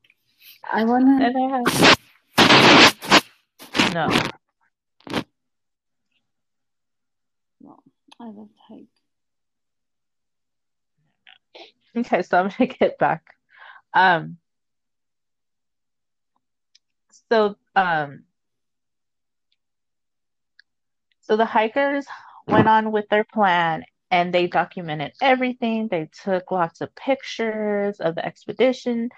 I 0.73 0.85
wanna 0.85 1.25
and 1.25 1.37
I 1.37 1.41
have 1.57 1.99
no. 3.95 4.09
No, 7.61 7.79
I 8.19 8.25
love 8.25 8.49
to 8.49 8.59
hike. 8.69 8.87
Okay, 11.95 12.23
so 12.23 12.39
I'm 12.39 12.49
gonna 12.49 12.73
get 12.79 12.99
back. 12.99 13.23
Um 13.95 14.39
so 17.33 17.57
um 17.77 18.25
so 21.23 21.37
the 21.39 21.47
hikers 21.47 22.05
went 22.47 22.69
on 22.69 22.93
with 22.93 23.09
their 23.09 23.25
plan 23.25 23.85
and 24.11 24.35
they 24.35 24.47
documented 24.47 25.13
everything. 25.23 25.89
They 25.89 26.11
took 26.23 26.51
lots 26.51 26.83
of 26.83 26.95
pictures 26.95 28.01
of 28.01 28.17
the 28.17 28.27
expedition. 28.27 29.09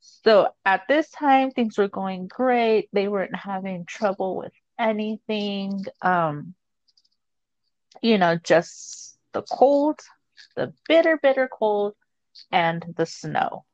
So 0.00 0.50
at 0.64 0.82
this 0.86 1.10
time, 1.10 1.50
things 1.50 1.76
were 1.76 1.88
going 1.88 2.28
great. 2.28 2.88
They 2.92 3.08
weren't 3.08 3.34
having 3.34 3.84
trouble 3.84 4.36
with 4.36 4.52
anything. 4.78 5.84
Um, 6.02 6.54
you 8.00 8.18
know, 8.18 8.36
just 8.36 9.18
the 9.32 9.42
cold, 9.42 9.98
the 10.54 10.72
bitter, 10.86 11.18
bitter 11.20 11.48
cold, 11.52 11.94
and 12.52 12.84
the 12.96 13.06
snow. 13.06 13.64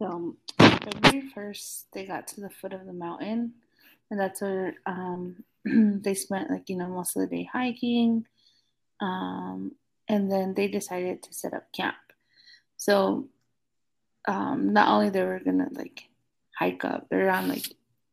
So 0.00 0.36
February 0.84 1.30
1st, 1.34 1.84
they 1.92 2.06
got 2.06 2.26
to 2.28 2.40
the 2.40 2.50
foot 2.50 2.72
of 2.72 2.86
the 2.86 2.92
mountain, 2.92 3.54
and 4.10 4.20
that's 4.20 4.40
where 4.40 4.74
um, 4.86 5.44
they 5.64 6.14
spent, 6.14 6.50
like, 6.50 6.68
you 6.68 6.76
know, 6.76 6.88
most 6.88 7.16
of 7.16 7.22
the 7.22 7.36
day 7.36 7.48
hiking. 7.50 8.26
Um, 9.00 9.72
and 10.08 10.30
then 10.30 10.54
they 10.54 10.68
decided 10.68 11.22
to 11.22 11.34
set 11.34 11.54
up 11.54 11.72
camp. 11.72 11.96
So 12.76 13.28
um, 14.28 14.72
not 14.72 14.88
only 14.88 15.10
they 15.10 15.22
were 15.22 15.40
gonna 15.44 15.68
like 15.72 16.08
hike 16.58 16.84
up, 16.84 17.08
they're 17.08 17.30
on 17.30 17.48
like 17.48 17.64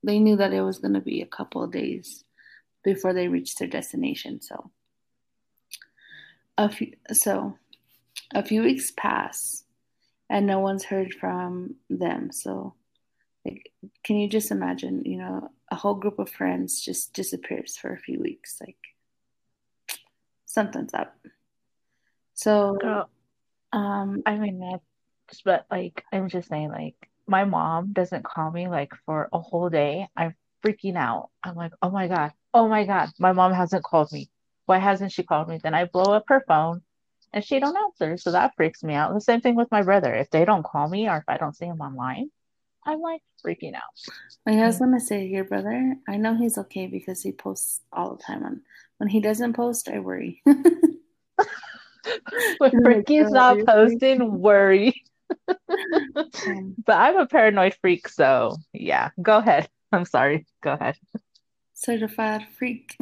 they 0.03 0.19
knew 0.19 0.37
that 0.37 0.53
it 0.53 0.61
was 0.61 0.79
gonna 0.79 1.01
be 1.01 1.21
a 1.21 1.27
couple 1.27 1.63
of 1.63 1.71
days 1.71 2.23
before 2.83 3.13
they 3.13 3.27
reached 3.27 3.59
their 3.59 3.67
destination. 3.67 4.41
So 4.41 4.71
a 6.57 6.69
few 6.69 6.93
so 7.11 7.57
a 8.33 8.43
few 8.43 8.63
weeks 8.63 8.91
pass 8.95 9.63
and 10.29 10.45
no 10.45 10.59
one's 10.59 10.83
heard 10.83 11.13
from 11.13 11.75
them. 11.89 12.31
So 12.31 12.75
like 13.45 13.71
can 14.03 14.17
you 14.17 14.27
just 14.27 14.51
imagine, 14.51 15.03
you 15.05 15.17
know, 15.17 15.49
a 15.71 15.75
whole 15.75 15.95
group 15.95 16.19
of 16.19 16.29
friends 16.29 16.81
just 16.81 17.13
disappears 17.13 17.77
for 17.77 17.93
a 17.93 17.99
few 17.99 18.19
weeks. 18.19 18.57
Like 18.59 18.77
something's 20.45 20.93
up. 20.93 21.15
So, 22.33 22.77
Girl, 22.79 23.09
um, 23.73 24.23
I 24.25 24.37
mean 24.37 24.59
that's, 24.59 25.41
but 25.41 25.65
like 25.69 26.03
I'm 26.11 26.29
just 26.29 26.49
saying, 26.49 26.69
like 26.69 26.95
my 27.27 27.45
mom 27.45 27.93
doesn't 27.93 28.25
call 28.25 28.51
me 28.51 28.67
like 28.67 28.93
for 29.05 29.29
a 29.31 29.39
whole 29.39 29.69
day. 29.69 30.07
I'm 30.15 30.35
freaking 30.65 30.95
out. 30.95 31.29
I'm 31.43 31.55
like, 31.55 31.73
oh 31.81 31.91
my 31.91 32.07
god, 32.07 32.31
oh 32.53 32.67
my 32.67 32.85
god, 32.85 33.09
my 33.19 33.33
mom 33.33 33.53
hasn't 33.53 33.83
called 33.83 34.11
me. 34.11 34.29
Why 34.65 34.77
hasn't 34.77 35.11
she 35.11 35.23
called 35.23 35.49
me? 35.49 35.59
Then 35.61 35.73
I 35.73 35.85
blow 35.85 36.13
up 36.13 36.25
her 36.27 36.43
phone, 36.47 36.81
and 37.33 37.43
she 37.43 37.59
don't 37.59 37.77
answer. 37.77 38.17
So 38.17 38.31
that 38.31 38.55
freaks 38.55 38.83
me 38.83 38.93
out. 38.93 39.13
The 39.13 39.21
same 39.21 39.41
thing 39.41 39.55
with 39.55 39.71
my 39.71 39.81
brother. 39.81 40.13
If 40.13 40.29
they 40.29 40.45
don't 40.45 40.63
call 40.63 40.87
me 40.87 41.07
or 41.07 41.17
if 41.17 41.23
I 41.27 41.37
don't 41.37 41.55
see 41.55 41.65
him 41.65 41.81
online, 41.81 42.29
I'm 42.85 43.01
like 43.01 43.21
freaking 43.45 43.75
out. 43.75 43.81
I 44.47 44.65
was 44.65 44.79
gonna 44.79 44.99
say, 44.99 45.25
your 45.25 45.43
brother, 45.43 45.95
I 46.07 46.17
know 46.17 46.35
he's 46.35 46.57
okay 46.57 46.87
because 46.87 47.21
he 47.21 47.31
posts 47.31 47.81
all 47.91 48.15
the 48.15 48.23
time 48.23 48.43
on 48.43 48.61
when 48.97 49.09
he 49.09 49.21
doesn't 49.21 49.53
post, 49.53 49.89
I 49.89 49.99
worry. 49.99 50.41
when 52.57 52.83
Ricky's 52.83 53.31
not 53.31 53.57
posting, 53.65 54.39
worry. 54.39 55.03
Um, 55.47 56.75
but 56.85 56.95
I'm 56.95 57.17
a 57.17 57.27
paranoid 57.27 57.75
freak, 57.81 58.07
so 58.07 58.55
yeah, 58.73 59.09
go 59.21 59.37
ahead. 59.37 59.69
I'm 59.91 60.05
sorry. 60.05 60.45
Go 60.61 60.73
ahead. 60.73 60.95
Certified 61.73 62.45
freak. 62.57 62.97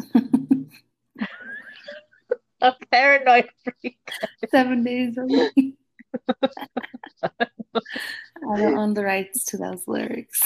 A 2.62 2.74
paranoid 2.92 3.50
freak. 3.64 4.00
Seven 4.50 4.84
days 4.84 5.18
a 5.18 5.26
week. 5.26 5.76
I 7.30 8.58
don't 8.58 8.78
own 8.78 8.94
the 8.94 9.04
rights 9.04 9.46
to 9.46 9.58
those 9.58 9.88
lyrics. 9.88 10.42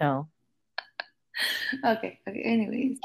no 0.00 0.28
okay, 1.84 2.18
okay. 2.28 2.42
Anyways, 2.42 2.98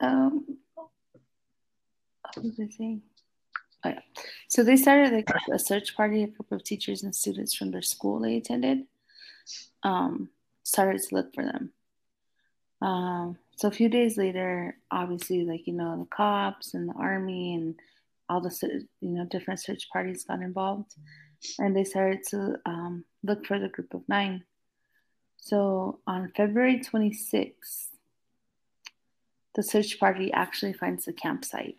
um, 0.00 0.44
what 0.74 2.44
was 2.44 2.60
I 2.60 2.68
saying? 2.68 3.02
Oh, 3.84 3.90
yeah. 3.90 4.00
So 4.48 4.64
they 4.64 4.76
started 4.76 5.12
like 5.12 5.30
a 5.52 5.58
search 5.58 5.96
party. 5.96 6.24
A 6.24 6.26
group 6.26 6.50
of 6.50 6.64
teachers 6.64 7.02
and 7.02 7.14
students 7.14 7.54
from 7.54 7.70
their 7.70 7.82
school 7.82 8.20
they 8.20 8.36
attended 8.36 8.84
um, 9.82 10.30
started 10.62 11.02
to 11.02 11.14
look 11.14 11.34
for 11.34 11.44
them. 11.44 11.72
Um, 12.80 13.38
so 13.58 13.66
a 13.66 13.72
few 13.72 13.88
days 13.88 14.16
later, 14.16 14.76
obviously, 14.92 15.44
like 15.44 15.66
you 15.66 15.72
know, 15.72 15.98
the 15.98 16.06
cops 16.06 16.74
and 16.74 16.88
the 16.88 16.94
army 16.94 17.56
and 17.56 17.74
all 18.28 18.40
the 18.40 18.50
you 19.00 19.08
know 19.08 19.24
different 19.24 19.58
search 19.58 19.90
parties 19.92 20.22
got 20.22 20.42
involved, 20.42 20.94
and 21.58 21.74
they 21.74 21.82
started 21.82 22.20
to 22.28 22.54
um, 22.66 23.04
look 23.24 23.44
for 23.44 23.58
the 23.58 23.68
group 23.68 23.92
of 23.94 24.08
nine. 24.08 24.44
So 25.38 25.98
on 26.06 26.30
February 26.36 26.78
26th, 26.78 27.88
the 29.56 29.62
search 29.64 29.98
party 29.98 30.32
actually 30.32 30.74
finds 30.74 31.06
the 31.06 31.12
campsite. 31.12 31.78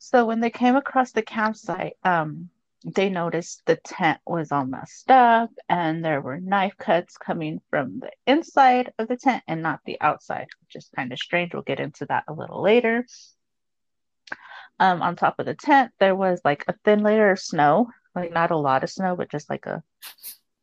So 0.00 0.24
when 0.24 0.40
they 0.40 0.50
came 0.50 0.74
across 0.74 1.12
the 1.12 1.22
campsite, 1.22 1.96
um, 2.02 2.50
they 2.84 3.08
noticed 3.08 3.62
the 3.66 3.76
tent 3.76 4.20
was 4.24 4.52
all 4.52 4.64
messed 4.64 5.10
up 5.10 5.50
and 5.68 6.04
there 6.04 6.20
were 6.20 6.38
knife 6.38 6.76
cuts 6.78 7.16
coming 7.16 7.60
from 7.70 7.98
the 8.00 8.10
inside 8.26 8.92
of 8.98 9.08
the 9.08 9.16
tent 9.16 9.42
and 9.48 9.62
not 9.62 9.80
the 9.84 10.00
outside, 10.00 10.46
which 10.60 10.76
is 10.76 10.90
kind 10.94 11.12
of 11.12 11.18
strange. 11.18 11.52
We'll 11.52 11.62
get 11.62 11.80
into 11.80 12.06
that 12.06 12.24
a 12.28 12.32
little 12.32 12.62
later. 12.62 13.04
Um, 14.78 15.02
on 15.02 15.16
top 15.16 15.40
of 15.40 15.46
the 15.46 15.54
tent, 15.54 15.90
there 15.98 16.14
was 16.14 16.40
like 16.44 16.64
a 16.68 16.74
thin 16.84 17.02
layer 17.02 17.32
of 17.32 17.40
snow, 17.40 17.88
like 18.14 18.32
not 18.32 18.52
a 18.52 18.56
lot 18.56 18.84
of 18.84 18.90
snow, 18.90 19.16
but 19.16 19.30
just 19.30 19.50
like 19.50 19.66
a 19.66 19.82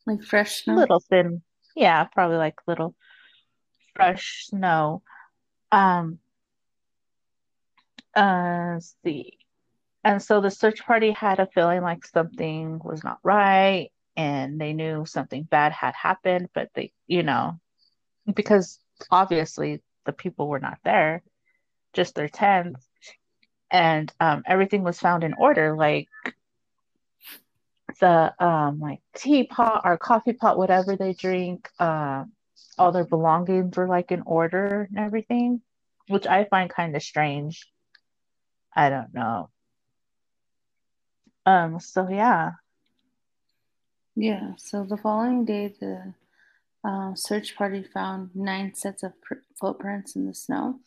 like 0.05 0.23
fresh 0.23 0.63
snow? 0.63 0.75
Little 0.75 1.01
thin. 1.01 1.41
Yeah, 1.75 2.05
probably 2.05 2.37
like 2.37 2.55
little 2.65 2.95
fresh 3.93 4.45
snow. 4.47 5.01
Um 5.71 6.19
uh 8.15 8.71
let's 8.75 8.95
see. 9.03 9.37
And 10.05 10.21
so 10.21 10.39
the 10.39 10.51
search 10.51 10.85
party 10.85 11.11
had 11.11 11.39
a 11.39 11.47
feeling 11.47 11.81
like 11.81 12.05
something 12.05 12.79
was 12.83 13.03
not 13.03 13.17
right 13.23 13.89
and 14.15 14.61
they 14.61 14.71
knew 14.71 15.03
something 15.07 15.43
bad 15.43 15.71
had 15.71 15.95
happened, 15.95 16.49
but 16.53 16.69
they, 16.75 16.93
you 17.07 17.23
know, 17.23 17.59
because 18.31 18.79
obviously 19.09 19.81
the 20.05 20.13
people 20.13 20.47
were 20.47 20.59
not 20.59 20.77
there, 20.83 21.23
just 21.93 22.13
their 22.13 22.29
tents, 22.29 22.87
and 23.71 24.13
um, 24.19 24.43
everything 24.45 24.83
was 24.83 24.99
found 24.99 25.23
in 25.23 25.33
order. 25.33 25.75
Like 25.75 26.07
the 27.99 28.33
um 28.43 28.79
like 28.79 28.99
teapot 29.15 29.81
or 29.85 29.97
coffee 29.97 30.33
pot, 30.33 30.57
whatever 30.57 30.95
they 30.95 31.13
drink, 31.13 31.67
uh, 31.79 32.25
all 32.77 32.91
their 32.91 33.05
belongings 33.05 33.75
were 33.75 33.87
like 33.87 34.11
in 34.11 34.21
order 34.21 34.87
and 34.89 34.99
everything, 34.99 35.61
which 36.07 36.27
I 36.27 36.45
find 36.45 36.69
kind 36.69 36.95
of 36.95 37.01
strange. 37.01 37.67
I 38.75 38.89
don't 38.89 39.13
know. 39.13 39.49
Um, 41.45 41.79
so 41.79 42.07
yeah. 42.09 42.51
Yeah, 44.15 44.53
so 44.57 44.83
the 44.83 44.97
following 44.97 45.45
day, 45.45 45.73
the 45.79 46.13
uh, 46.83 47.15
search 47.15 47.55
party 47.55 47.83
found 47.83 48.29
nine 48.33 48.73
sets 48.73 49.03
of 49.03 49.19
pr- 49.21 49.43
footprints 49.59 50.15
in 50.15 50.25
the 50.25 50.33
snow. 50.33 50.79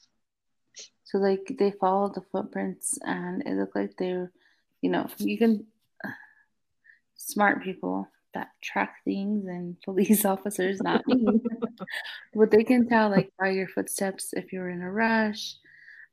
So 1.04 1.18
like 1.18 1.56
they 1.58 1.72
followed 1.72 2.14
the 2.14 2.22
footprints, 2.32 2.98
and 3.02 3.42
it 3.46 3.54
looked 3.54 3.76
like 3.76 3.96
they 3.96 4.12
were, 4.14 4.32
you 4.80 4.90
know, 4.90 5.08
you 5.18 5.36
can 5.36 5.66
smart 7.16 7.62
people 7.62 8.08
that 8.34 8.48
track 8.62 8.96
things 9.04 9.46
and 9.46 9.80
police 9.84 10.24
officers, 10.24 10.80
not 10.80 11.06
me. 11.06 11.40
but 12.34 12.50
they 12.50 12.64
can 12.64 12.88
tell 12.88 13.10
like 13.10 13.32
by 13.38 13.50
your 13.50 13.68
footsteps 13.68 14.32
if 14.32 14.52
you're 14.52 14.70
in 14.70 14.82
a 14.82 14.90
rush. 14.90 15.56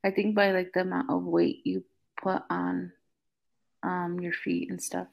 I 0.03 0.12
think 0.12 0.36
by 0.36 0.51
like 0.51 0.71
the 0.73 0.81
amount 0.81 1.10
of 1.10 1.23
weight 1.23 1.62
you 1.63 1.84
put 2.21 2.43
on 2.49 2.91
um, 3.86 4.19
your 4.19 4.34
feet 4.34 4.69
and 4.69 4.82
stuff. 4.82 5.08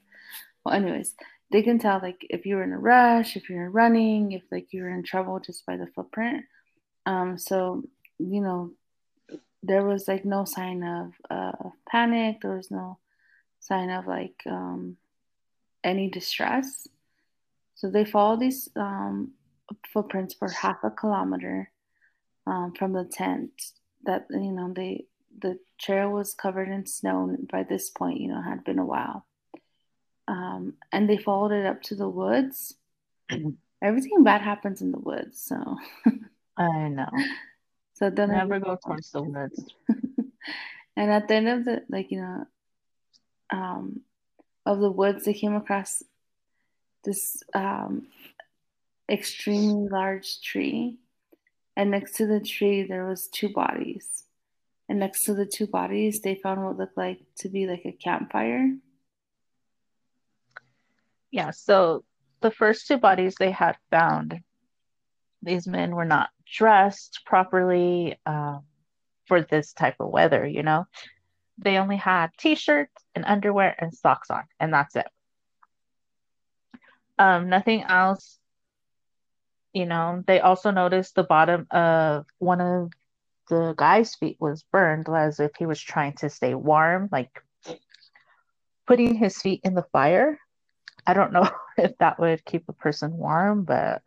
Well, 0.65 0.75
anyways, 0.75 1.15
they 1.51 1.61
can 1.61 1.79
tell 1.79 1.99
like 2.01 2.25
if 2.29 2.45
you're 2.45 2.63
in 2.63 2.73
a 2.73 2.79
rush, 2.79 3.37
if 3.37 3.49
you're 3.49 3.69
running, 3.69 4.31
if 4.31 4.41
like 4.51 4.67
you're 4.71 4.89
in 4.89 5.03
trouble 5.03 5.39
just 5.39 5.65
by 5.65 5.77
the 5.77 5.87
footprint. 5.87 6.45
Um, 7.05 7.37
so 7.37 7.83
you 8.17 8.41
know, 8.41 8.71
there 9.61 9.83
was 9.83 10.07
like 10.07 10.25
no 10.25 10.45
sign 10.45 10.83
of 10.83 11.13
uh, 11.29 11.69
panic. 11.89 12.41
There 12.41 12.55
was 12.55 12.71
no 12.71 12.97
sign 13.59 13.89
of 13.89 14.07
like 14.07 14.41
um, 14.47 14.97
any 15.83 16.09
distress. 16.09 16.87
So 17.75 17.89
they 17.89 18.05
follow 18.05 18.37
these 18.37 18.69
um, 18.75 19.33
footprints 19.91 20.33
for 20.33 20.49
half 20.49 20.77
a 20.83 20.89
kilometer 20.89 21.69
um, 22.47 22.73
from 22.77 22.93
the 22.93 23.05
tent. 23.05 23.51
That 24.05 24.25
you 24.29 24.51
know 24.51 24.73
they 24.75 25.05
the 25.39 25.59
trail 25.79 26.09
was 26.09 26.33
covered 26.33 26.69
in 26.69 26.85
snow. 26.85 27.29
And 27.29 27.47
by 27.47 27.63
this 27.63 27.89
point, 27.89 28.21
you 28.21 28.29
know, 28.29 28.41
had 28.41 28.63
been 28.63 28.79
a 28.79 28.85
while. 28.85 29.25
Um, 30.27 30.73
and 30.91 31.09
they 31.09 31.17
followed 31.17 31.51
it 31.51 31.65
up 31.65 31.81
to 31.83 31.95
the 31.95 32.09
woods. 32.09 32.75
Everything 33.81 34.23
bad 34.23 34.41
happens 34.41 34.81
in 34.81 34.91
the 34.91 34.99
woods, 34.99 35.41
so 35.41 35.77
I 36.57 36.87
know. 36.87 37.09
So 37.95 38.09
then 38.09 38.29
never 38.29 38.59
go 38.59 38.77
towards 38.83 39.11
the 39.11 39.21
woods. 39.21 39.65
and 40.95 41.11
at 41.11 41.27
the 41.27 41.35
end 41.35 41.49
of 41.49 41.65
the 41.65 41.83
like 41.89 42.09
you 42.09 42.21
know, 42.21 42.45
um, 43.51 44.01
of 44.65 44.79
the 44.79 44.91
woods, 44.91 45.25
they 45.25 45.33
came 45.33 45.55
across 45.55 46.01
this 47.03 47.43
um, 47.53 48.07
extremely 49.09 49.89
large 49.89 50.41
tree, 50.41 50.97
and 51.75 51.91
next 51.91 52.15
to 52.15 52.25
the 52.25 52.39
tree 52.39 52.83
there 52.83 53.05
was 53.05 53.27
two 53.27 53.49
bodies, 53.49 54.22
and 54.89 54.99
next 54.99 55.25
to 55.25 55.33
the 55.33 55.45
two 55.45 55.67
bodies 55.67 56.21
they 56.21 56.35
found 56.35 56.63
what 56.63 56.77
looked 56.77 56.97
like 56.97 57.19
to 57.37 57.49
be 57.49 57.67
like 57.67 57.83
a 57.85 57.91
campfire. 57.91 58.75
Yeah, 61.31 61.51
so 61.51 62.03
the 62.41 62.51
first 62.51 62.87
two 62.87 62.97
bodies 62.97 63.35
they 63.35 63.51
had 63.51 63.75
found, 63.89 64.39
these 65.41 65.67
men 65.67 65.95
were 65.95 66.05
not 66.05 66.29
dressed 66.45 67.21
properly 67.25 68.19
um, 68.25 68.63
for 69.25 69.41
this 69.41 69.73
type 69.73 69.95
of 69.99 70.09
weather, 70.09 70.45
you 70.45 70.61
know. 70.61 70.85
They 71.57 71.77
only 71.77 71.97
had 71.97 72.31
t 72.37 72.55
shirts 72.55 73.03
and 73.15 73.25
underwear 73.25 73.75
and 73.77 73.93
socks 73.93 74.29
on, 74.29 74.43
and 74.59 74.73
that's 74.73 74.95
it. 74.95 75.07
Um, 77.17 77.49
nothing 77.49 77.83
else. 77.83 78.37
You 79.73 79.85
know, 79.85 80.23
they 80.27 80.39
also 80.39 80.71
noticed 80.71 81.15
the 81.15 81.23
bottom 81.23 81.65
of 81.71 82.25
one 82.37 82.61
of 82.61 82.91
the 83.49 83.73
guy's 83.77 84.15
feet 84.15 84.37
was 84.39 84.63
burned 84.71 85.07
as 85.09 85.39
if 85.39 85.51
he 85.57 85.65
was 85.65 85.79
trying 85.79 86.13
to 86.13 86.29
stay 86.29 86.53
warm, 86.55 87.09
like 87.11 87.41
putting 88.87 89.15
his 89.15 89.41
feet 89.41 89.61
in 89.63 89.73
the 89.75 89.85
fire. 89.91 90.39
I 91.05 91.13
don't 91.13 91.33
know 91.33 91.49
if 91.77 91.97
that 91.97 92.19
would 92.19 92.45
keep 92.45 92.67
a 92.67 92.73
person 92.73 93.17
warm, 93.17 93.63
but 93.63 94.01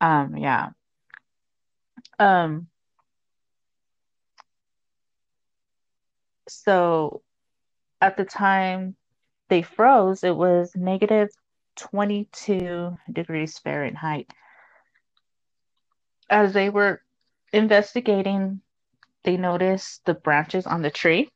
um 0.00 0.36
yeah. 0.36 0.70
Um 2.18 2.68
so 6.48 7.22
at 8.00 8.16
the 8.16 8.24
time 8.24 8.96
they 9.48 9.62
froze, 9.62 10.24
it 10.24 10.34
was 10.34 10.72
negative 10.74 11.28
22 11.76 12.96
degrees 13.12 13.58
Fahrenheit. 13.58 14.30
As 16.28 16.52
they 16.52 16.70
were 16.70 17.02
investigating, 17.52 18.60
they 19.24 19.36
noticed 19.36 20.04
the 20.04 20.14
branches 20.14 20.66
on 20.66 20.82
the 20.82 20.90
tree 20.90 21.30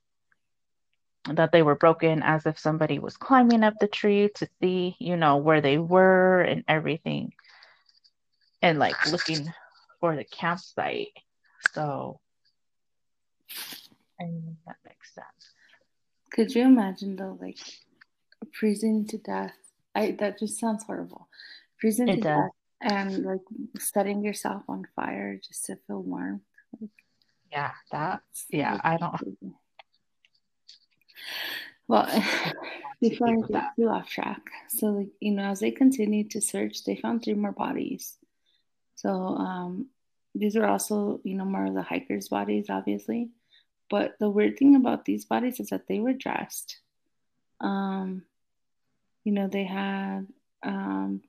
that 1.26 1.52
they 1.52 1.62
were 1.62 1.74
broken 1.74 2.22
as 2.22 2.44
if 2.46 2.58
somebody 2.58 2.98
was 2.98 3.16
climbing 3.16 3.64
up 3.64 3.74
the 3.80 3.88
tree 3.88 4.28
to 4.34 4.48
see, 4.60 4.94
you 4.98 5.16
know, 5.16 5.38
where 5.38 5.60
they 5.60 5.78
were 5.78 6.42
and 6.42 6.64
everything. 6.68 7.32
And 8.60 8.78
like 8.78 9.10
looking 9.10 9.52
for 10.00 10.16
the 10.16 10.24
campsite. 10.24 11.08
So 11.72 12.20
I 14.20 14.24
mean 14.24 14.56
that 14.66 14.76
makes 14.84 15.14
sense. 15.14 15.52
Could 16.30 16.54
you 16.54 16.62
imagine 16.62 17.16
though, 17.16 17.38
like 17.40 17.58
freezing 18.52 19.06
to 19.08 19.18
death? 19.18 19.54
I 19.94 20.12
that 20.18 20.38
just 20.38 20.58
sounds 20.58 20.84
horrible. 20.84 21.28
Freezing 21.80 22.08
it 22.08 22.16
to 22.16 22.20
does. 22.20 22.36
death 22.36 22.50
and 22.80 23.24
like 23.24 23.40
setting 23.78 24.24
yourself 24.24 24.62
on 24.68 24.86
fire 24.96 25.40
just 25.42 25.66
to 25.66 25.76
feel 25.86 26.02
warm. 26.02 26.42
Like, 26.80 26.90
yeah, 27.50 27.72
that's 27.90 28.46
yeah, 28.50 28.78
I 28.82 28.96
don't 28.96 29.56
well, 31.86 32.06
before 33.00 33.28
I 33.28 33.36
get 33.46 33.64
too 33.76 33.88
off 33.88 34.08
track, 34.08 34.40
so 34.68 34.86
like 34.86 35.08
you 35.20 35.32
know, 35.32 35.44
as 35.44 35.60
they 35.60 35.70
continued 35.70 36.30
to 36.30 36.40
search, 36.40 36.84
they 36.84 36.96
found 36.96 37.22
three 37.22 37.34
more 37.34 37.52
bodies. 37.52 38.16
So 38.94 39.10
um, 39.10 39.88
these 40.34 40.56
are 40.56 40.66
also 40.66 41.20
you 41.24 41.34
know 41.34 41.44
more 41.44 41.66
of 41.66 41.74
the 41.74 41.82
hikers' 41.82 42.28
bodies, 42.28 42.66
obviously. 42.70 43.30
But 43.90 44.14
the 44.18 44.30
weird 44.30 44.58
thing 44.58 44.76
about 44.76 45.04
these 45.04 45.26
bodies 45.26 45.60
is 45.60 45.68
that 45.68 45.86
they 45.86 46.00
were 46.00 46.14
dressed. 46.14 46.78
Um, 47.60 48.22
you 49.24 49.32
know, 49.32 49.46
they 49.46 49.64
had 49.64 50.26
um, 50.62 51.20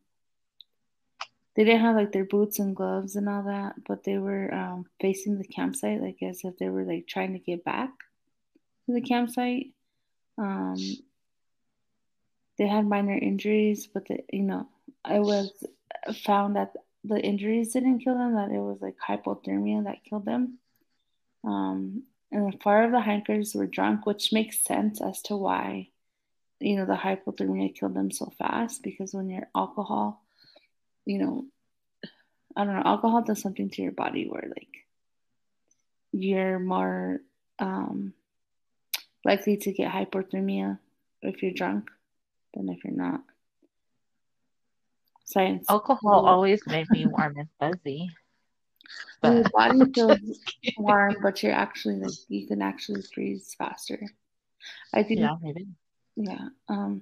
they 1.55 1.63
didn't 1.63 1.81
have 1.81 1.95
like 1.95 2.11
their 2.11 2.25
boots 2.25 2.59
and 2.59 2.75
gloves 2.75 3.15
and 3.15 3.29
all 3.29 3.43
that, 3.43 3.75
but 3.87 4.03
they 4.03 4.17
were 4.17 4.53
um, 4.53 4.85
facing 4.99 5.37
the 5.37 5.47
campsite 5.47 6.01
like 6.01 6.21
as 6.21 6.41
if 6.43 6.57
they 6.57 6.69
were 6.69 6.83
like 6.83 7.07
trying 7.07 7.33
to 7.33 7.39
get 7.39 7.63
back 7.63 7.89
to 8.85 8.93
the 8.93 9.01
campsite. 9.01 9.67
Um, 10.37 10.77
they 12.57 12.67
had 12.67 12.87
minor 12.87 13.17
injuries, 13.17 13.87
but 13.87 14.07
the, 14.07 14.19
you 14.31 14.43
know, 14.43 14.67
I 15.03 15.19
was 15.19 15.51
found 16.23 16.55
that 16.57 16.73
the 17.03 17.19
injuries 17.19 17.73
didn't 17.73 17.99
kill 17.99 18.17
them; 18.17 18.35
that 18.35 18.51
it 18.51 18.59
was 18.59 18.81
like 18.81 18.95
hypothermia 18.97 19.85
that 19.85 20.03
killed 20.03 20.25
them. 20.25 20.57
Um, 21.45 22.03
and 22.31 22.61
four 22.61 22.83
of 22.83 22.91
the 22.91 22.99
hikers 22.99 23.53
were 23.55 23.67
drunk, 23.67 24.05
which 24.05 24.33
makes 24.33 24.59
sense 24.59 24.99
as 24.99 25.21
to 25.23 25.37
why, 25.37 25.89
you 26.59 26.75
know, 26.75 26.85
the 26.85 26.95
hypothermia 26.95 27.73
killed 27.73 27.93
them 27.93 28.11
so 28.11 28.33
fast. 28.37 28.83
Because 28.83 29.13
when 29.13 29.29
you're 29.29 29.47
alcohol, 29.55 30.24
you 31.05 31.19
know, 31.19 31.45
I 32.55 32.63
don't 32.63 32.75
know, 32.75 32.83
alcohol 32.83 33.21
does 33.21 33.41
something 33.41 33.69
to 33.71 33.81
your 33.81 33.91
body 33.91 34.27
where 34.27 34.47
like 34.47 34.85
you're 36.11 36.59
more 36.59 37.19
um, 37.59 38.13
likely 39.23 39.57
to 39.57 39.71
get 39.71 39.91
hypothermia 39.91 40.79
if 41.21 41.43
you're 41.43 41.53
drunk 41.53 41.89
than 42.53 42.69
if 42.69 42.83
you're 42.83 42.93
not. 42.93 43.21
Science. 45.25 45.65
Alcohol 45.69 46.25
always 46.27 46.61
made 46.67 46.89
me 46.89 47.05
warm 47.07 47.35
and 47.37 47.49
fuzzy. 47.59 48.09
But... 49.21 49.33
Your 49.33 49.43
body 49.51 49.91
feels 49.91 50.39
warm, 50.77 51.15
but 51.23 51.41
you're 51.41 51.51
actually 51.53 51.95
like 51.95 52.13
you 52.27 52.45
can 52.45 52.61
actually 52.61 53.01
freeze 53.01 53.55
faster. 53.57 53.99
I 54.93 55.01
think. 55.01 55.21
Yeah, 55.21 55.35
maybe. 55.41 55.65
Yeah. 56.15 56.49
Um. 56.67 57.01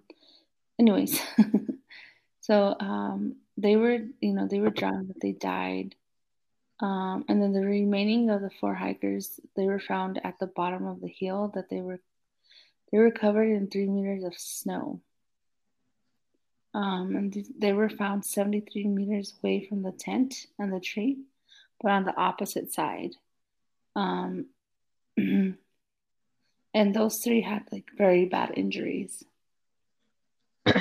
Anyways, 0.80 1.22
so 2.40 2.76
um, 2.80 3.36
they 3.58 3.76
were, 3.76 4.00
you 4.22 4.34
know, 4.34 4.48
they 4.48 4.60
were 4.60 4.70
drunk, 4.70 5.08
but 5.08 5.22
they 5.22 5.32
died. 5.32 5.96
Um, 6.80 7.26
and 7.30 7.42
then 7.42 7.54
the 7.54 7.66
remaining 7.66 8.30
of 8.30 8.42
the 8.42 8.50
four 8.60 8.74
hikers, 8.74 9.40
they 9.56 9.66
were 9.66 9.80
found 9.80 10.20
at 10.24 10.40
the 10.40 10.48
bottom 10.48 10.86
of 10.88 11.02
the 11.02 11.08
hill 11.08 11.52
that 11.56 11.70
they 11.70 11.82
were 11.82 12.00
they 12.92 13.00
were 13.00 13.12
covered 13.12 13.50
in 13.50 13.68
three 13.68 13.88
meters 13.88 14.24
of 14.24 14.38
snow. 14.38 15.02
Um, 16.76 17.16
and 17.16 17.46
they 17.58 17.74
were 17.74 17.90
found 17.90 18.24
73 18.24 18.86
meters 18.88 19.34
away 19.42 19.66
from 19.68 19.82
the 19.82 19.92
tent 19.92 20.46
and 20.60 20.72
the 20.72 20.80
tree, 20.80 21.18
but 21.82 21.92
on 21.92 22.06
the 22.06 22.16
opposite 22.16 22.72
side. 22.72 23.16
Um, 23.96 24.46
and 25.18 25.58
those 26.74 27.18
three 27.18 27.42
had 27.42 27.64
like 27.72 27.90
very 27.98 28.26
bad 28.26 28.54
injuries. 28.56 29.24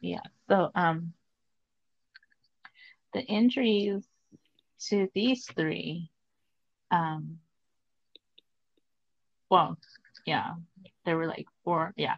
yeah. 0.00 0.22
So, 0.48 0.70
um, 0.74 1.12
the 3.12 3.22
injuries 3.22 4.04
to 4.88 5.08
these 5.14 5.46
three, 5.46 6.10
um, 6.90 7.38
well, 9.50 9.76
yeah, 10.26 10.54
there 11.04 11.16
were 11.16 11.26
like 11.26 11.46
four, 11.64 11.92
yeah. 11.96 12.16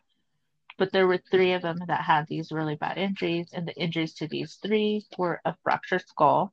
But 0.78 0.92
there 0.92 1.06
were 1.06 1.18
three 1.30 1.52
of 1.52 1.62
them 1.62 1.78
that 1.86 2.00
had 2.00 2.26
these 2.26 2.52
really 2.52 2.76
bad 2.76 2.98
injuries, 2.98 3.50
and 3.52 3.66
the 3.66 3.74
injuries 3.74 4.14
to 4.14 4.28
these 4.28 4.58
three 4.62 5.04
were 5.16 5.40
a 5.44 5.54
fractured 5.62 6.06
skull, 6.08 6.52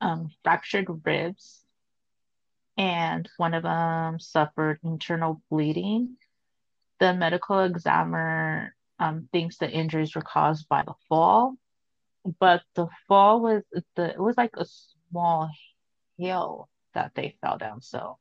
um, 0.00 0.30
fractured 0.42 0.88
ribs, 1.04 1.64
and 2.76 3.28
one 3.36 3.54
of 3.54 3.62
them 3.62 4.18
suffered 4.18 4.80
internal 4.82 5.42
bleeding. 5.50 6.16
The 6.98 7.14
medical 7.14 7.60
examiner 7.60 8.74
um, 8.98 9.28
thinks 9.32 9.56
the 9.56 9.70
injuries 9.70 10.14
were 10.14 10.22
caused 10.22 10.68
by 10.68 10.82
the 10.82 10.94
fall, 11.08 11.56
but 12.38 12.62
the 12.74 12.86
fall 13.08 13.40
was 13.40 13.62
the 13.96 14.10
it 14.10 14.20
was 14.20 14.36
like 14.36 14.56
a 14.56 14.64
small 14.64 15.50
hill 16.18 16.68
that 16.94 17.14
they 17.14 17.36
fell 17.40 17.58
down. 17.58 17.80
So 17.80 18.18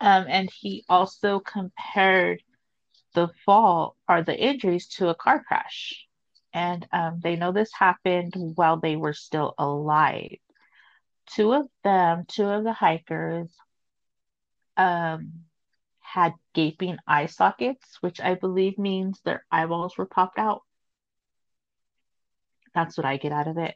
um, 0.00 0.26
and 0.28 0.50
he 0.50 0.84
also 0.88 1.40
compared 1.40 2.42
the 3.14 3.28
fall 3.44 3.96
or 4.08 4.22
the 4.22 4.36
injuries 4.38 4.88
to 4.88 5.08
a 5.08 5.14
car 5.14 5.42
crash. 5.44 6.06
And 6.52 6.86
um, 6.92 7.20
they 7.22 7.36
know 7.36 7.52
this 7.52 7.72
happened 7.72 8.34
while 8.36 8.78
they 8.78 8.96
were 8.96 9.12
still 9.14 9.54
alive. 9.58 10.36
Two 11.26 11.52
of 11.52 11.68
them, 11.84 12.24
two 12.28 12.46
of 12.46 12.64
the 12.64 12.72
hikers, 12.72 13.54
um, 14.76 15.44
had 16.00 16.34
gaping 16.54 16.98
eye 17.06 17.26
sockets, 17.26 17.98
which 18.02 18.20
I 18.20 18.34
believe 18.34 18.78
means 18.78 19.20
their 19.20 19.44
eyeballs 19.50 19.96
were 19.96 20.06
popped 20.06 20.38
out. 20.38 20.62
That's 22.74 22.96
what 22.96 23.06
I 23.06 23.16
get 23.16 23.32
out 23.32 23.48
of 23.48 23.58
it. 23.58 23.74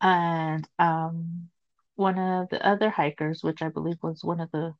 And 0.00 0.66
um, 0.78 1.48
one 1.96 2.18
of 2.18 2.48
the 2.48 2.66
other 2.66 2.90
hikers, 2.90 3.42
which 3.42 3.62
I 3.62 3.68
believe 3.68 3.98
was 4.02 4.24
one 4.24 4.40
of 4.40 4.50
the 4.50 4.74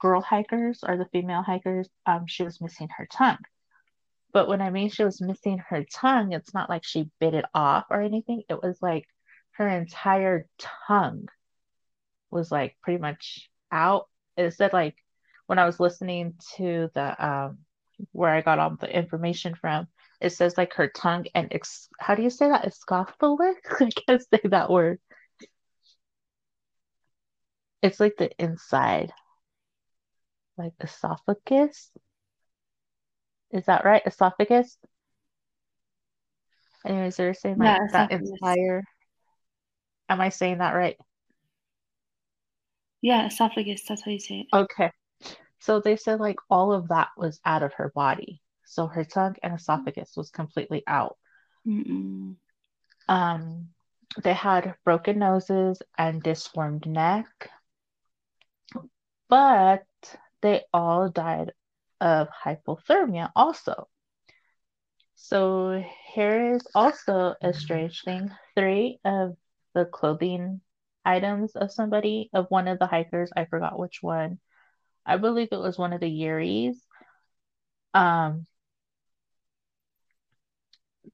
girl 0.00 0.20
hikers 0.20 0.84
or 0.86 0.96
the 0.96 1.08
female 1.12 1.42
hikers, 1.42 1.88
um, 2.06 2.26
she 2.26 2.44
was 2.44 2.60
missing 2.60 2.88
her 2.96 3.06
tongue. 3.10 3.38
But 4.32 4.48
when 4.48 4.60
I 4.60 4.70
mean 4.70 4.90
she 4.90 5.04
was 5.04 5.20
missing 5.20 5.58
her 5.68 5.84
tongue, 5.84 6.32
it's 6.32 6.52
not 6.52 6.68
like 6.68 6.84
she 6.84 7.10
bit 7.18 7.34
it 7.34 7.46
off 7.54 7.86
or 7.90 8.02
anything. 8.02 8.42
It 8.48 8.62
was 8.62 8.80
like 8.82 9.06
her 9.52 9.66
entire 9.66 10.46
tongue 10.86 11.28
was 12.30 12.52
like 12.52 12.76
pretty 12.82 13.00
much 13.00 13.48
out. 13.72 14.08
It 14.36 14.52
said 14.52 14.72
like 14.72 14.96
when 15.46 15.58
I 15.58 15.64
was 15.64 15.80
listening 15.80 16.34
to 16.56 16.90
the 16.94 17.26
um 17.26 17.58
where 18.12 18.30
I 18.34 18.40
got 18.40 18.58
all 18.58 18.76
the 18.76 18.94
information 18.94 19.54
from, 19.54 19.88
it 20.20 20.30
says 20.30 20.56
like 20.56 20.74
her 20.74 20.88
tongue 20.88 21.26
and 21.34 21.48
ex- 21.52 21.88
how 21.98 22.14
do 22.14 22.22
you 22.22 22.30
say 22.30 22.48
that? 22.48 22.66
Esophagus? 22.66 23.56
I 23.80 23.90
can't 24.06 24.22
say 24.22 24.40
that 24.44 24.70
word. 24.70 24.98
It's 27.82 28.00
like 28.00 28.16
the 28.18 28.30
inside, 28.42 29.12
like 30.56 30.72
esophagus. 30.80 31.90
Is 33.52 33.66
that 33.66 33.84
right? 33.84 34.02
Esophagus. 34.04 34.76
Anyways, 36.84 37.16
they're 37.16 37.34
saying 37.34 37.58
like 37.58 37.66
Yeah, 37.68 37.86
that 37.92 38.10
entire. 38.10 38.82
Am 40.08 40.20
I 40.20 40.30
saying 40.30 40.58
that 40.58 40.74
right? 40.74 40.96
Yeah, 43.00 43.26
esophagus. 43.26 43.84
That's 43.88 44.02
how 44.02 44.10
you 44.10 44.18
say 44.18 44.40
it. 44.40 44.46
Okay. 44.52 44.90
So 45.60 45.80
they 45.80 45.96
said 45.96 46.20
like 46.20 46.36
all 46.48 46.72
of 46.72 46.88
that 46.88 47.08
was 47.16 47.40
out 47.44 47.62
of 47.62 47.74
her 47.74 47.90
body. 47.94 48.40
So 48.64 48.86
her 48.86 49.04
tongue 49.04 49.36
and 49.42 49.54
esophagus 49.54 50.12
was 50.16 50.30
completely 50.30 50.82
out. 50.86 51.16
Mm-mm. 51.66 52.36
Um, 53.08 53.68
they 54.22 54.34
had 54.34 54.74
broken 54.84 55.18
noses 55.18 55.82
and 55.96 56.22
disformed 56.22 56.86
neck, 56.86 57.50
but 59.28 59.84
they 60.42 60.64
all 60.72 61.08
died 61.08 61.52
of 62.00 62.28
hypothermia 62.44 63.30
also. 63.34 63.88
So 65.16 65.82
here 66.14 66.54
is 66.54 66.66
also 66.74 67.34
a 67.42 67.52
strange 67.52 68.02
thing. 68.02 68.30
Three 68.54 69.00
of 69.04 69.36
the 69.74 69.84
clothing 69.84 70.60
items 71.04 71.56
of 71.56 71.72
somebody, 71.72 72.30
of 72.32 72.46
one 72.50 72.68
of 72.68 72.78
the 72.78 72.86
hikers, 72.86 73.30
I 73.36 73.46
forgot 73.46 73.78
which 73.78 73.98
one. 74.00 74.38
I 75.08 75.16
believe 75.16 75.48
it 75.50 75.58
was 75.58 75.78
one 75.78 75.94
of 75.94 76.00
the 76.00 76.06
Yuris. 76.06 76.76
Um, 77.94 78.46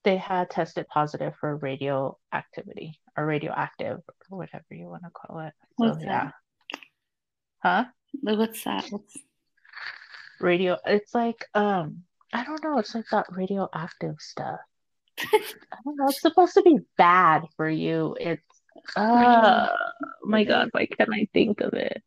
they 0.02 0.16
had 0.16 0.50
tested 0.50 0.86
positive 0.88 1.34
for 1.38 1.56
radioactivity 1.56 2.98
or 3.16 3.24
radioactive 3.24 4.00
or 4.30 4.38
whatever 4.38 4.64
you 4.70 4.86
want 4.86 5.04
to 5.04 5.10
call 5.10 5.38
it. 5.40 5.52
So 5.78 5.86
What's 5.86 6.02
yeah. 6.02 6.30
that? 6.30 6.34
Huh? 7.62 7.84
What's 8.20 8.64
that? 8.64 8.86
What's 8.90 9.16
Radio 10.40 10.76
it's 10.84 11.14
like 11.14 11.46
um 11.54 12.02
I 12.32 12.44
don't 12.44 12.62
know, 12.62 12.78
it's 12.78 12.94
like 12.94 13.06
that 13.12 13.26
radioactive 13.30 14.16
stuff. 14.18 14.58
I 15.20 15.40
don't 15.84 15.96
know, 15.96 16.08
it's 16.08 16.20
supposed 16.20 16.54
to 16.54 16.62
be 16.62 16.78
bad 16.98 17.44
for 17.56 17.68
you. 17.68 18.16
It's 18.20 18.42
uh 18.96 19.68
my 20.24 20.44
god, 20.44 20.68
why 20.72 20.86
can't 20.86 21.14
I 21.14 21.28
think 21.32 21.60
of 21.60 21.72
it? 21.74 22.02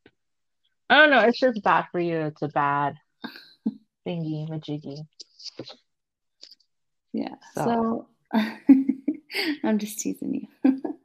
Oh, 0.89 0.95
I 0.95 0.99
don't 0.99 1.09
know, 1.11 1.19
it's 1.27 1.39
just 1.39 1.63
bad 1.63 1.85
for 1.91 1.99
you. 1.99 2.17
It's 2.21 2.41
a 2.41 2.47
bad 2.47 2.95
thingy 4.07 4.47
majiggy. 4.49 5.05
yeah. 7.13 7.35
So- 7.53 8.07
So, 8.33 8.39
I'm 9.63 9.77
just 9.79 9.99
teasing 9.99 10.47
you. 10.63 10.81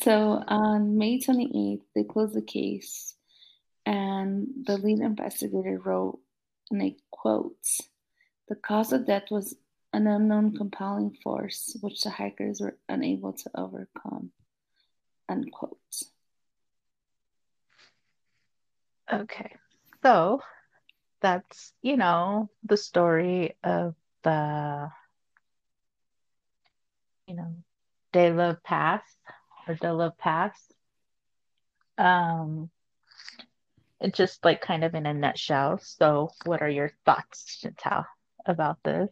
so 0.00 0.42
on 0.46 0.96
May 0.98 1.18
28th, 1.20 1.82
they 1.94 2.04
closed 2.04 2.34
the 2.34 2.42
case, 2.42 3.14
and 3.86 4.46
the 4.66 4.76
lead 4.78 5.00
investigator 5.00 5.78
wrote, 5.78 6.20
and 6.70 6.82
I 6.82 6.96
quote, 7.10 7.56
"The 8.48 8.54
cause 8.56 8.92
of 8.92 9.06
death 9.06 9.30
was 9.30 9.56
an 9.92 10.06
unknown 10.06 10.56
compelling 10.56 11.16
force 11.22 11.76
which 11.80 12.02
the 12.02 12.10
hikers 12.10 12.60
were 12.60 12.76
unable 12.88 13.32
to 13.34 13.50
overcome." 13.56 14.30
Unquote. 15.28 15.78
Okay. 19.12 19.54
So 20.02 20.40
that's, 21.20 21.72
you 21.82 21.96
know, 21.96 22.48
the 22.64 22.76
story 22.76 23.56
of 23.62 23.94
the, 24.22 24.90
you 27.26 27.34
know, 27.34 27.54
De 28.12 28.32
La 28.32 28.54
Pass 28.64 29.02
or 29.68 29.74
De 29.74 29.92
La 29.92 30.10
Pass. 30.10 30.72
Um, 31.98 32.70
it's 34.00 34.16
just 34.16 34.44
like 34.44 34.60
kind 34.60 34.82
of 34.82 34.94
in 34.94 35.06
a 35.06 35.14
nutshell. 35.14 35.78
So 35.82 36.30
what 36.44 36.62
are 36.62 36.68
your 36.68 36.90
thoughts, 37.04 37.58
Chantal, 37.60 38.04
about 38.46 38.82
this? 38.82 39.08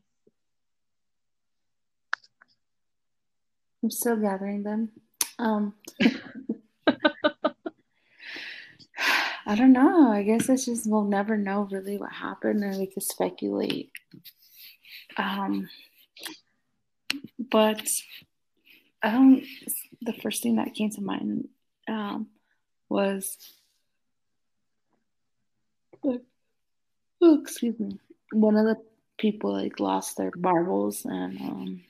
I'm 3.82 3.90
still 3.90 4.16
gathering 4.16 4.62
them. 4.62 4.90
Um, 5.38 5.74
I 9.50 9.56
don't 9.56 9.72
know. 9.72 10.12
I 10.12 10.22
guess 10.22 10.48
it's 10.48 10.64
just 10.64 10.88
we'll 10.88 11.02
never 11.02 11.36
know 11.36 11.66
really 11.72 11.96
what 11.96 12.12
happened, 12.12 12.62
and 12.62 12.78
we 12.78 12.86
could 12.86 13.02
speculate. 13.02 13.90
Um, 15.16 15.68
but 17.50 17.82
I 19.02 19.10
don't. 19.10 19.44
The 20.02 20.12
first 20.12 20.44
thing 20.44 20.54
that 20.54 20.74
came 20.74 20.90
to 20.90 21.00
mind 21.00 21.48
um, 21.88 22.28
was, 22.88 23.36
oh, 26.04 26.20
excuse 27.20 27.80
me, 27.80 27.98
one 28.30 28.54
of 28.56 28.66
the 28.66 28.76
people 29.18 29.52
like 29.52 29.80
lost 29.80 30.16
their 30.16 30.30
marbles 30.36 31.04
and 31.04 31.40
um, 31.40 31.82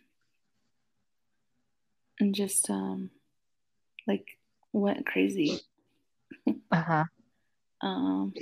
and 2.19 2.35
just 2.35 2.71
um, 2.71 3.11
like 4.09 4.39
went 4.73 5.05
crazy. 5.05 5.61
Uh-huh. 6.73 7.05
Um 7.83 8.33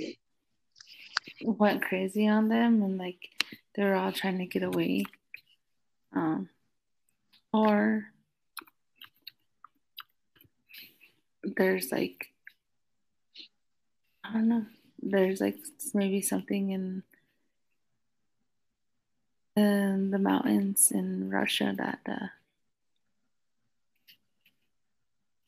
went 1.41 1.81
crazy 1.81 2.27
on 2.27 2.49
them 2.49 2.81
and 2.81 2.97
like 2.97 3.29
they 3.75 3.83
were 3.83 3.95
all 3.95 4.11
trying 4.11 4.37
to 4.37 4.45
get 4.45 4.63
away 4.63 5.05
um 6.13 6.49
or 7.53 8.05
there's 11.43 11.91
like 11.91 12.27
i 14.23 14.33
don't 14.33 14.49
know 14.49 14.65
there's 15.01 15.39
like 15.39 15.57
maybe 15.93 16.21
something 16.21 16.71
in 16.71 17.03
in 19.55 20.11
the 20.11 20.19
mountains 20.19 20.91
in 20.91 21.29
russia 21.29 21.73
that 21.77 21.99
uh 22.07 22.27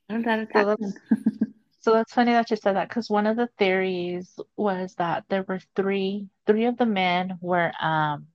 that 0.10 0.40
attacked 0.40 0.80
them. 0.80 0.94
So 1.82 1.94
that's 1.94 2.14
funny 2.14 2.32
that 2.32 2.52
you 2.52 2.58
said 2.58 2.76
that 2.76 2.90
because 2.90 3.10
one 3.10 3.26
of 3.26 3.38
the 3.38 3.50
theories 3.58 4.40
was 4.56 4.94
that 4.96 5.26
there 5.30 5.44
were 5.48 5.60
three 5.76 6.28
three 6.46 6.66
of 6.66 6.78
the 6.78 6.86
men 6.86 7.40
were 7.42 7.72
um 7.82 8.28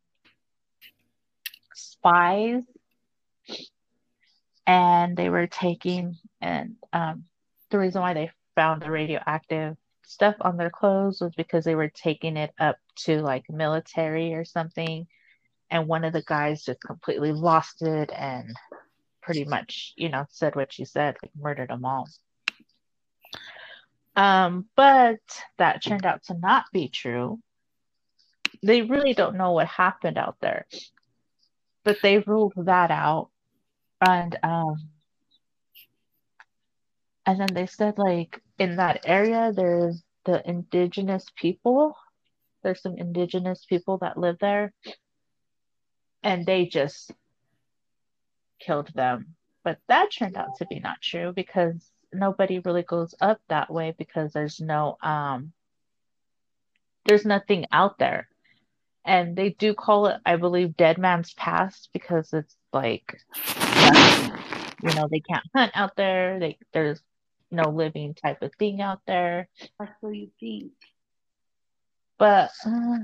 spies 1.74 2.64
and 4.66 5.16
they 5.16 5.28
were 5.28 5.46
taking 5.46 6.16
and 6.40 6.74
um 6.92 7.24
the 7.70 7.78
reason 7.78 8.00
why 8.00 8.14
they 8.14 8.30
found 8.56 8.82
the 8.82 8.90
radioactive 8.90 9.76
stuff 10.04 10.34
on 10.40 10.56
their 10.56 10.70
clothes 10.70 11.20
was 11.20 11.34
because 11.36 11.64
they 11.64 11.76
were 11.76 11.90
taking 11.90 12.36
it 12.36 12.52
up 12.58 12.76
to 12.96 13.20
like 13.22 13.44
military 13.48 14.34
or 14.34 14.44
something 14.44 15.06
and 15.70 15.86
one 15.86 16.02
of 16.04 16.12
the 16.12 16.22
guys 16.22 16.64
just 16.64 16.80
completely 16.80 17.32
lost 17.32 17.80
it 17.82 18.10
and 18.12 18.56
pretty 19.22 19.44
much 19.44 19.92
you 19.96 20.08
know 20.08 20.24
said 20.30 20.56
what 20.56 20.76
you 20.80 20.84
said 20.84 21.16
like 21.22 21.30
murdered 21.36 21.70
them 21.70 21.84
all 21.84 22.08
um, 24.16 24.64
but 24.74 25.20
that 25.58 25.82
turned 25.84 26.06
out 26.06 26.24
to 26.24 26.34
not 26.34 26.64
be 26.72 26.88
true. 26.88 27.38
They 28.62 28.80
really 28.80 29.12
don't 29.12 29.36
know 29.36 29.52
what 29.52 29.68
happened 29.68 30.16
out 30.16 30.36
there, 30.40 30.66
but 31.84 31.98
they 32.02 32.18
ruled 32.18 32.54
that 32.56 32.90
out. 32.90 33.28
And 34.00 34.38
um, 34.42 34.88
and 37.26 37.40
then 37.40 37.48
they 37.52 37.66
said 37.66 37.98
like 37.98 38.40
in 38.58 38.76
that 38.76 39.02
area 39.04 39.52
there's 39.54 40.02
the 40.24 40.48
indigenous 40.48 41.26
people. 41.36 41.96
There's 42.62 42.82
some 42.82 42.96
indigenous 42.96 43.64
people 43.66 43.98
that 43.98 44.18
live 44.18 44.38
there, 44.40 44.72
and 46.22 46.46
they 46.46 46.66
just 46.66 47.12
killed 48.58 48.92
them. 48.94 49.36
But 49.62 49.78
that 49.88 50.10
turned 50.10 50.36
out 50.36 50.56
to 50.58 50.66
be 50.66 50.80
not 50.80 51.02
true 51.02 51.32
because 51.34 51.90
nobody 52.18 52.58
really 52.60 52.82
goes 52.82 53.14
up 53.20 53.40
that 53.48 53.70
way 53.72 53.94
because 53.96 54.32
there's 54.32 54.60
no 54.60 54.96
um 55.02 55.52
there's 57.06 57.24
nothing 57.24 57.66
out 57.72 57.98
there. 57.98 58.28
And 59.04 59.36
they 59.36 59.50
do 59.50 59.72
call 59.72 60.06
it, 60.06 60.20
I 60.26 60.36
believe, 60.36 60.76
Dead 60.76 60.98
Man's 60.98 61.32
Pass 61.34 61.88
because 61.92 62.32
it's 62.32 62.56
like, 62.72 63.20
you 64.82 64.94
know, 64.94 65.08
they 65.08 65.20
can't 65.20 65.46
hunt 65.54 65.70
out 65.74 65.94
there. 65.96 66.40
They, 66.40 66.58
there's 66.72 67.00
no 67.50 67.70
living 67.70 68.14
type 68.14 68.42
of 68.42 68.52
thing 68.58 68.80
out 68.80 69.00
there. 69.06 69.48
That's 69.78 69.92
what 70.00 70.16
you 70.16 70.30
think. 70.40 70.72
But 72.18 72.50
uh, 72.66 72.98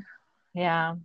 yeah, 0.54 0.96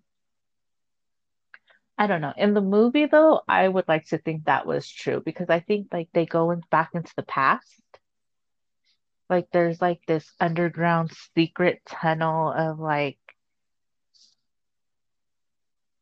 I 1.98 2.08
don't 2.08 2.22
know. 2.22 2.34
In 2.36 2.54
the 2.54 2.62
movie, 2.62 3.06
though, 3.06 3.42
I 3.48 3.68
would 3.68 3.88
like 3.88 4.06
to 4.08 4.18
think 4.18 4.46
that 4.46 4.66
was 4.66 4.90
true 4.90 5.22
because 5.24 5.50
I 5.50 5.60
think 5.60 5.88
like 5.92 6.10
they 6.14 6.26
go 6.26 6.52
in, 6.52 6.62
back 6.72 6.92
into 6.94 7.14
the 7.16 7.24
past. 7.24 7.68
Like 9.30 9.48
there's 9.52 9.82
like 9.82 10.02
this 10.08 10.32
underground 10.40 11.12
secret 11.36 11.82
tunnel 11.86 12.52
of 12.52 12.80
like 12.80 13.20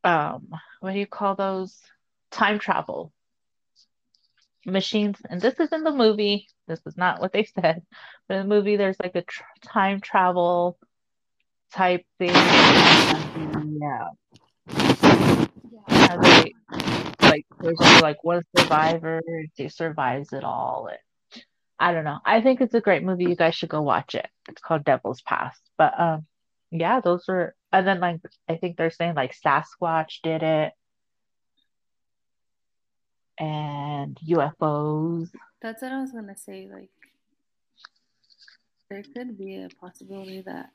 um 0.04 0.48
what 0.80 0.94
do 0.94 1.00
you 1.00 1.08
call 1.08 1.36
those? 1.36 1.80
Time 2.32 2.60
travel 2.60 3.12
machines. 4.66 5.18
And 5.30 5.42
this 5.42 5.60
is 5.60 5.72
in 5.72 5.84
the 5.84 5.92
movie. 5.92 6.48
This 6.68 6.82
is 6.86 6.98
not 6.98 7.20
what 7.22 7.32
they 7.34 7.44
said. 7.60 7.84
But 8.28 8.36
in 8.38 8.48
the 8.48 8.56
movie 8.56 8.76
there's 8.76 9.00
like 9.02 9.16
a 9.16 9.22
tr- 9.22 9.44
time 9.64 10.02
travel 10.02 10.78
type 11.74 12.06
thing. 12.20 12.30
Yeah. 12.34 14.10
How 15.88 16.18
they 16.18 16.54
like 17.22 17.46
there's 17.62 17.80
like 18.02 18.24
one 18.24 18.44
survivor 18.56 19.22
she 19.58 19.70
survives 19.70 20.34
it 20.34 20.44
all 20.44 20.88
and 20.90 21.00
i 21.80 21.92
don't 21.94 22.04
know 22.06 22.20
i 22.26 22.42
think 22.42 22.62
it's 22.62 22.74
a 22.74 22.82
great 22.82 23.04
movie 23.04 23.26
you 23.26 23.36
guys 23.36 23.56
should 23.56 23.70
go 23.70 23.82
watch 23.82 24.16
it 24.16 24.28
it's 24.50 24.62
called 24.62 24.84
devil's 24.84 25.22
pass 25.22 25.58
but 25.78 26.00
um 26.00 26.26
yeah 26.72 27.00
those 27.00 27.28
were 27.28 27.56
and 27.72 27.88
then 27.88 28.00
like 28.00 28.20
i 28.50 28.56
think 28.56 28.78
they're 28.78 28.90
saying 28.92 29.16
like 29.16 29.36
sasquatch 29.46 30.22
did 30.24 30.44
it 30.44 30.74
and 33.38 34.18
ufos 34.30 35.30
That's 35.62 35.82
what 35.82 35.92
I 35.92 36.00
was 36.02 36.12
gonna 36.12 36.38
say. 36.38 36.68
Like, 36.72 36.90
there 38.90 39.04
could 39.04 39.38
be 39.38 39.58
a 39.64 39.70
possibility 39.82 40.42
that 40.42 40.70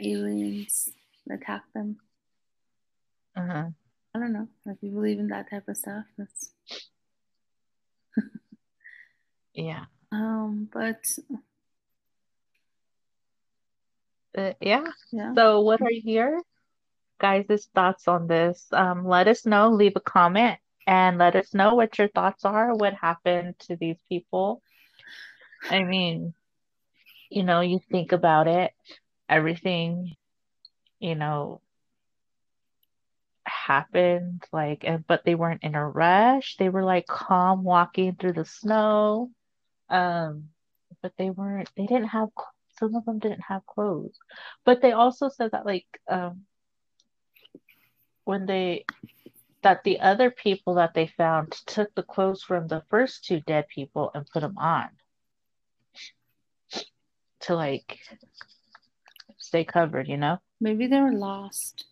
aliens 0.00 0.90
attack 1.30 1.62
them. 1.74 1.98
uh-huh. 3.36 3.68
I 4.14 4.18
don't 4.18 4.32
know. 4.32 4.48
If 4.66 4.78
you 4.82 4.90
believe 4.90 5.20
in 5.20 5.28
that 5.28 5.48
type 5.48 5.68
of 5.68 5.76
stuff, 5.76 6.04
that's 6.18 6.50
yeah. 9.54 9.84
Um. 10.12 10.68
But 10.72 11.04
Uh, 14.36 14.52
yeah. 14.60 14.84
Yeah, 15.12 15.34
so 15.34 15.60
what 15.60 15.80
are 15.82 15.90
your 15.90 16.40
guys' 17.20 17.68
thoughts 17.74 18.06
on 18.08 18.26
this? 18.28 18.66
Um 18.72 19.06
let 19.06 19.28
us 19.28 19.44
know. 19.44 19.70
Leave 19.70 19.96
a 19.96 20.00
comment 20.00 20.58
and 20.86 21.18
let 21.18 21.36
us 21.36 21.52
know 21.54 21.74
what 21.74 21.98
your 21.98 22.08
thoughts 22.08 22.44
are. 22.44 22.74
What 22.74 22.94
happened 22.94 23.58
to 23.60 23.76
these 23.76 23.98
people? 24.08 24.62
I 25.68 25.82
mean 25.82 26.34
you 27.30 27.42
know 27.42 27.60
you 27.60 27.80
think 27.90 28.12
about 28.12 28.46
it. 28.48 28.72
Everything 29.28 30.14
you 31.00 31.14
know 31.14 31.60
happened 33.44 34.42
like 34.52 34.84
and 34.84 35.04
but 35.06 35.24
they 35.24 35.34
weren't 35.34 35.64
in 35.64 35.74
a 35.74 35.86
rush. 35.88 36.56
They 36.56 36.68
were 36.68 36.84
like 36.84 37.06
calm 37.06 37.64
walking 37.64 38.14
through 38.14 38.34
the 38.34 38.44
snow 38.44 39.30
um 39.90 40.44
but 41.02 41.12
they 41.18 41.30
weren't 41.30 41.70
they 41.76 41.86
didn't 41.86 42.08
have 42.08 42.28
some 42.78 42.94
of 42.94 43.04
them 43.04 43.18
didn't 43.18 43.42
have 43.42 43.66
clothes 43.66 44.18
but 44.64 44.80
they 44.80 44.92
also 44.92 45.28
said 45.28 45.50
that 45.52 45.66
like 45.66 45.86
um 46.08 46.42
when 48.24 48.46
they 48.46 48.84
that 49.62 49.84
the 49.84 50.00
other 50.00 50.30
people 50.30 50.74
that 50.74 50.94
they 50.94 51.06
found 51.06 51.52
took 51.66 51.94
the 51.94 52.02
clothes 52.02 52.42
from 52.42 52.66
the 52.66 52.82
first 52.88 53.24
two 53.24 53.40
dead 53.40 53.66
people 53.68 54.10
and 54.14 54.26
put 54.32 54.40
them 54.40 54.56
on 54.56 54.88
to 57.40 57.54
like 57.54 57.98
stay 59.38 59.64
covered 59.64 60.08
you 60.08 60.16
know 60.16 60.38
maybe 60.60 60.86
they 60.86 61.00
were 61.00 61.12
lost. 61.12 61.86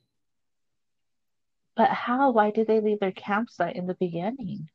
But 1.77 1.91
how? 1.91 2.31
Why 2.33 2.51
did 2.51 2.67
they 2.67 2.81
leave 2.81 3.01
their 3.01 3.13
campsite 3.13 3.77
in 3.77 3.87
the 3.87 3.95
beginning? 3.95 4.69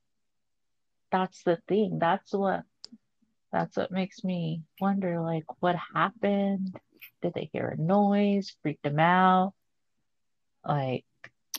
That's 1.12 1.44
the 1.44 1.60
thing. 1.68 2.00
That's 2.00 2.34
what 2.34 2.64
that's 3.54 3.78
what 3.78 3.92
makes 3.92 4.24
me 4.24 4.64
wonder 4.82 5.22
like 5.22 5.46
what 5.62 5.76
happened? 5.94 6.76
Did 7.22 7.34
they 7.36 7.50
hear 7.54 7.68
a 7.70 7.78
noise? 7.82 8.54
Freaked 8.62 8.84
them 8.84 9.00
out? 9.00 9.54
Like 10.68 11.06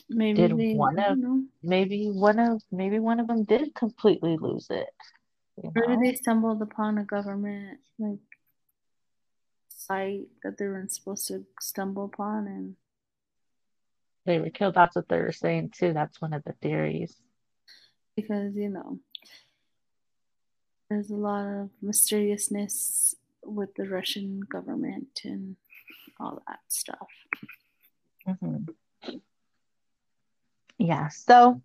Maybe 0.07 0.47
Did 0.47 0.77
one 0.77 0.99
of- 0.99 1.17
know. 1.17 1.43
maybe 1.63 2.11
one 2.11 2.37
of 2.37 2.61
maybe 2.71 2.99
one 2.99 3.19
of 3.19 3.25
them 3.27 3.43
did 3.43 3.73
completely 3.73 4.37
lose 4.37 4.67
it. 4.69 4.89
You 5.63 5.71
Maybe 5.73 5.95
know? 5.95 6.01
they 6.03 6.13
stumbled 6.15 6.61
upon 6.61 6.99
a 6.99 7.03
government 7.05 7.79
like 7.97 8.19
site 9.69 10.27
that 10.43 10.57
they 10.57 10.65
weren't 10.65 10.91
supposed 10.91 11.27
to 11.29 11.45
stumble 11.61 12.05
upon, 12.05 12.45
and 12.47 12.75
They 14.25 14.39
were 14.39 14.49
killed. 14.49 14.75
That's 14.75 14.95
what 14.95 15.07
they 15.07 15.19
were 15.19 15.31
saying 15.31 15.71
too. 15.71 15.93
That's 15.93 16.19
one 16.21 16.33
of 16.33 16.43
the 16.43 16.53
theories. 16.61 17.15
because 18.15 18.55
you 18.55 18.69
know 18.69 18.99
there's 20.95 21.09
a 21.09 21.15
lot 21.15 21.45
of 21.45 21.69
mysteriousness 21.81 23.15
with 23.43 23.75
the 23.75 23.83
Russian 23.83 24.39
government 24.49 25.19
and 25.25 25.57
all 26.21 26.41
that 26.47 26.59
stuff. 26.69 27.09
Mhm. 28.25 28.73
Yeah, 30.77 31.09
so 31.09 31.61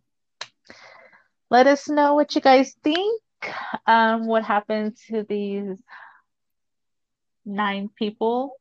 let 1.49 1.69
us 1.69 1.88
know 1.88 2.14
what 2.14 2.35
you 2.35 2.40
guys 2.40 2.75
think. 2.83 3.23
Um, 3.87 4.27
what 4.27 4.45
happened 4.45 4.97
to 5.09 5.23
these 5.23 5.79
nine 7.45 7.88
people? 7.97 8.57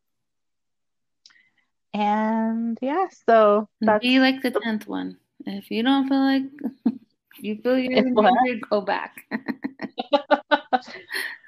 And 1.96 2.78
yeah, 2.80 3.08
so 3.28 3.68
that's 3.82 4.04
Be 4.04 4.20
like 4.20 4.44
the 4.44 4.52
tenth 4.52 4.88
one. 4.88 5.18
If 5.48 5.72
you 5.72 5.82
don't 5.82 6.08
feel 6.08 6.22
like 6.22 6.44
you 7.40 7.56
feel 7.58 7.80
you're 7.80 7.98
If 7.98 8.06
in 8.06 8.14
what? 8.14 8.32
danger, 8.46 8.62
go 8.70 8.82
back. 8.82 9.26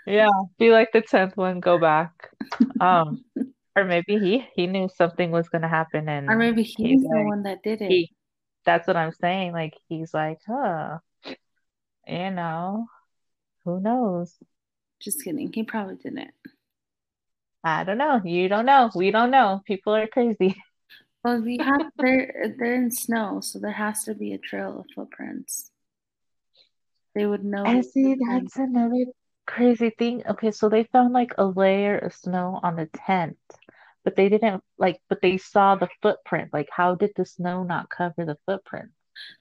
yeah, 0.05 0.29
be 0.57 0.71
like 0.71 0.89
the 0.93 1.01
tenth 1.01 1.37
one, 1.37 1.59
go 1.59 1.77
back. 1.77 2.29
Um, 2.79 3.23
or 3.75 3.85
maybe 3.85 4.17
he 4.19 4.45
he 4.55 4.67
knew 4.67 4.89
something 4.95 5.31
was 5.31 5.49
gonna 5.49 5.69
happen 5.69 6.09
and 6.09 6.29
or 6.29 6.35
maybe 6.35 6.63
he's 6.63 6.75
he's 6.75 7.01
the 7.01 7.09
like 7.09 7.25
one 7.25 7.43
that 7.43 7.63
did 7.63 7.81
it. 7.81 7.89
he 7.89 8.11
that's 8.65 8.87
what 8.87 8.97
I'm 8.97 9.13
saying. 9.13 9.53
Like 9.53 9.73
he's 9.87 10.13
like, 10.13 10.39
huh, 10.45 10.99
you 12.07 12.31
know, 12.31 12.87
who 13.65 13.79
knows? 13.79 14.35
Just 14.99 15.23
kidding. 15.23 15.51
He 15.51 15.63
probably 15.63 15.95
didn't. 15.95 16.31
I 17.63 17.83
don't 17.83 17.97
know. 17.97 18.21
You 18.23 18.49
don't 18.49 18.65
know. 18.65 18.89
We 18.95 19.11
don't 19.11 19.31
know. 19.31 19.61
People 19.65 19.95
are 19.95 20.07
crazy. 20.07 20.55
Well, 21.23 21.39
we 21.39 21.59
have 21.59 21.91
they're 21.99 22.55
they're 22.57 22.73
in 22.73 22.89
snow, 22.89 23.41
so 23.41 23.59
there 23.59 23.69
has 23.69 24.05
to 24.05 24.15
be 24.15 24.33
a 24.33 24.39
trail 24.39 24.79
of 24.79 24.87
footprints. 24.95 25.69
They 27.13 27.27
would 27.27 27.45
know. 27.45 27.63
The 27.63 27.83
see, 27.83 28.15
that's 28.15 28.55
another 28.55 29.05
crazy 29.45 29.89
thing. 29.91 30.23
Okay, 30.27 30.51
so 30.51 30.69
they 30.69 30.83
found 30.85 31.13
like 31.13 31.33
a 31.37 31.45
layer 31.45 31.97
of 31.97 32.13
snow 32.13 32.59
on 32.63 32.75
the 32.75 32.87
tent, 32.87 33.37
but 34.03 34.15
they 34.15 34.29
didn't 34.29 34.63
like, 34.77 35.01
but 35.09 35.21
they 35.21 35.37
saw 35.37 35.75
the 35.75 35.89
footprint. 36.01 36.49
Like, 36.53 36.69
how 36.71 36.95
did 36.95 37.11
the 37.15 37.25
snow 37.25 37.63
not 37.63 37.89
cover 37.89 38.25
the 38.25 38.37
footprint? 38.45 38.89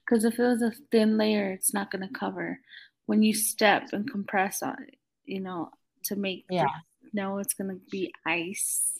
Because 0.05 0.25
if 0.25 0.37
it 0.37 0.43
was 0.43 0.61
a 0.61 0.71
thin 0.91 1.17
layer, 1.17 1.51
it's 1.51 1.73
not 1.73 1.91
going 1.91 2.07
to 2.07 2.13
cover. 2.13 2.59
When 3.05 3.23
you 3.23 3.33
step 3.33 3.89
and 3.93 4.09
compress 4.09 4.61
on 4.61 4.75
it, 4.87 4.97
you 5.25 5.39
know, 5.39 5.71
to 6.05 6.15
make 6.15 6.45
Yeah. 6.49 6.67
no, 7.13 7.39
it's 7.39 7.53
going 7.53 7.69
to 7.69 7.81
be 7.89 8.13
ice. 8.25 8.91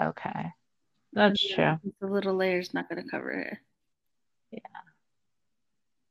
Okay, 0.00 0.52
that's 1.12 1.54
true. 1.54 1.78
The 2.00 2.06
little 2.06 2.34
layer 2.34 2.58
is 2.58 2.74
not 2.74 2.88
going 2.88 3.02
to 3.02 3.08
cover 3.08 3.30
it. 3.30 3.58
Yeah. 4.50 4.58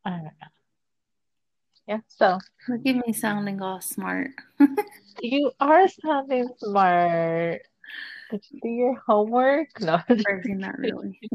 I 0.06 0.10
don't 0.10 0.24
know. 0.24 0.32
Yeah, 1.88 2.00
so 2.08 2.40
Look 2.70 2.82
at 2.86 3.08
me 3.08 3.14
sounding 3.14 3.62
all 3.62 3.82
smart. 3.82 4.32
you 5.22 5.52
are 5.60 5.88
sounding 5.88 6.48
smart. 6.58 7.62
Did 8.32 8.46
you 8.50 8.60
do 8.62 8.70
your 8.70 8.96
homework? 9.06 9.68
No. 9.82 10.00
Not 10.10 10.78
really. 10.78 11.20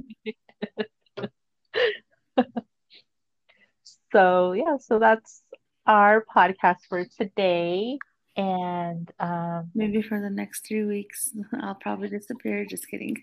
So 4.12 4.52
yeah, 4.52 4.78
so 4.78 4.98
that's 4.98 5.42
our 5.86 6.24
podcast 6.34 6.78
for 6.88 7.04
today. 7.04 7.98
And 8.36 9.10
um, 9.18 9.70
Maybe 9.74 10.00
for 10.00 10.20
the 10.20 10.30
next 10.30 10.66
three 10.66 10.84
weeks, 10.84 11.30
I'll 11.60 11.74
probably 11.74 12.08
disappear. 12.08 12.64
Just 12.64 12.88
kidding. 12.88 13.16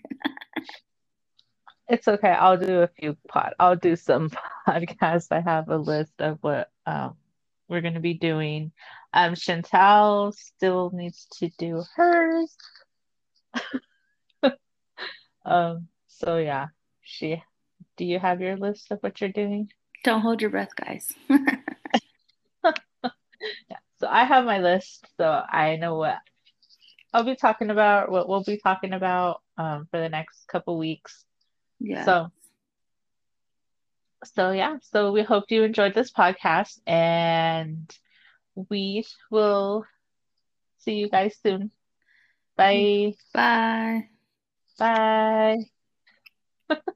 it's 1.88 2.06
okay. 2.06 2.30
I'll 2.30 2.58
do 2.58 2.82
a 2.82 2.88
few 2.88 3.16
pod. 3.28 3.54
I'll 3.58 3.76
do 3.76 3.96
some 3.96 4.30
podcasts. 4.68 5.28
I 5.30 5.40
have 5.40 5.68
a 5.68 5.76
list 5.76 6.12
of 6.20 6.38
what 6.42 6.70
um 6.86 7.16
we're 7.68 7.80
gonna 7.80 8.00
be 8.00 8.14
doing. 8.14 8.72
Um, 9.12 9.34
Chantal 9.34 10.32
still 10.32 10.90
needs 10.92 11.26
to 11.38 11.50
do 11.58 11.82
hers. 11.94 12.56
Um, 15.44 15.86
so 16.08 16.38
yeah, 16.38 16.66
she, 17.02 17.40
do 17.96 18.04
you 18.04 18.18
have 18.18 18.40
your 18.40 18.56
list 18.56 18.90
of 18.90 18.98
what 18.98 19.20
you're 19.20 19.30
doing? 19.30 19.70
Don't 20.02 20.20
hold 20.20 20.42
your 20.42 20.50
breath, 20.50 20.74
guys. 20.74 21.14
Yeah, 23.70 23.76
so 24.00 24.08
I 24.08 24.24
have 24.24 24.44
my 24.44 24.58
list, 24.58 25.06
so 25.16 25.24
I 25.24 25.76
know 25.76 25.96
what 25.96 26.18
I'll 27.12 27.24
be 27.24 27.36
talking 27.36 27.70
about, 27.70 28.10
what 28.10 28.28
we'll 28.28 28.42
be 28.42 28.58
talking 28.58 28.92
about 28.92 29.40
um, 29.56 29.86
for 29.90 30.00
the 30.00 30.08
next 30.08 30.48
couple 30.48 30.78
weeks. 30.78 31.24
yeah. 31.78 32.04
So, 32.04 32.28
so 34.34 34.50
yeah, 34.52 34.78
so 34.82 35.12
we 35.12 35.22
hope 35.22 35.50
you 35.50 35.62
enjoyed 35.64 35.94
this 35.94 36.12
podcast, 36.12 36.80
and 36.86 37.90
we 38.54 39.04
will 39.30 39.84
see 40.78 40.94
you 40.94 41.08
guys 41.08 41.36
soon. 41.42 41.70
Bye. 42.56 43.14
Bye. 43.34 44.08
Bye. 44.78 45.58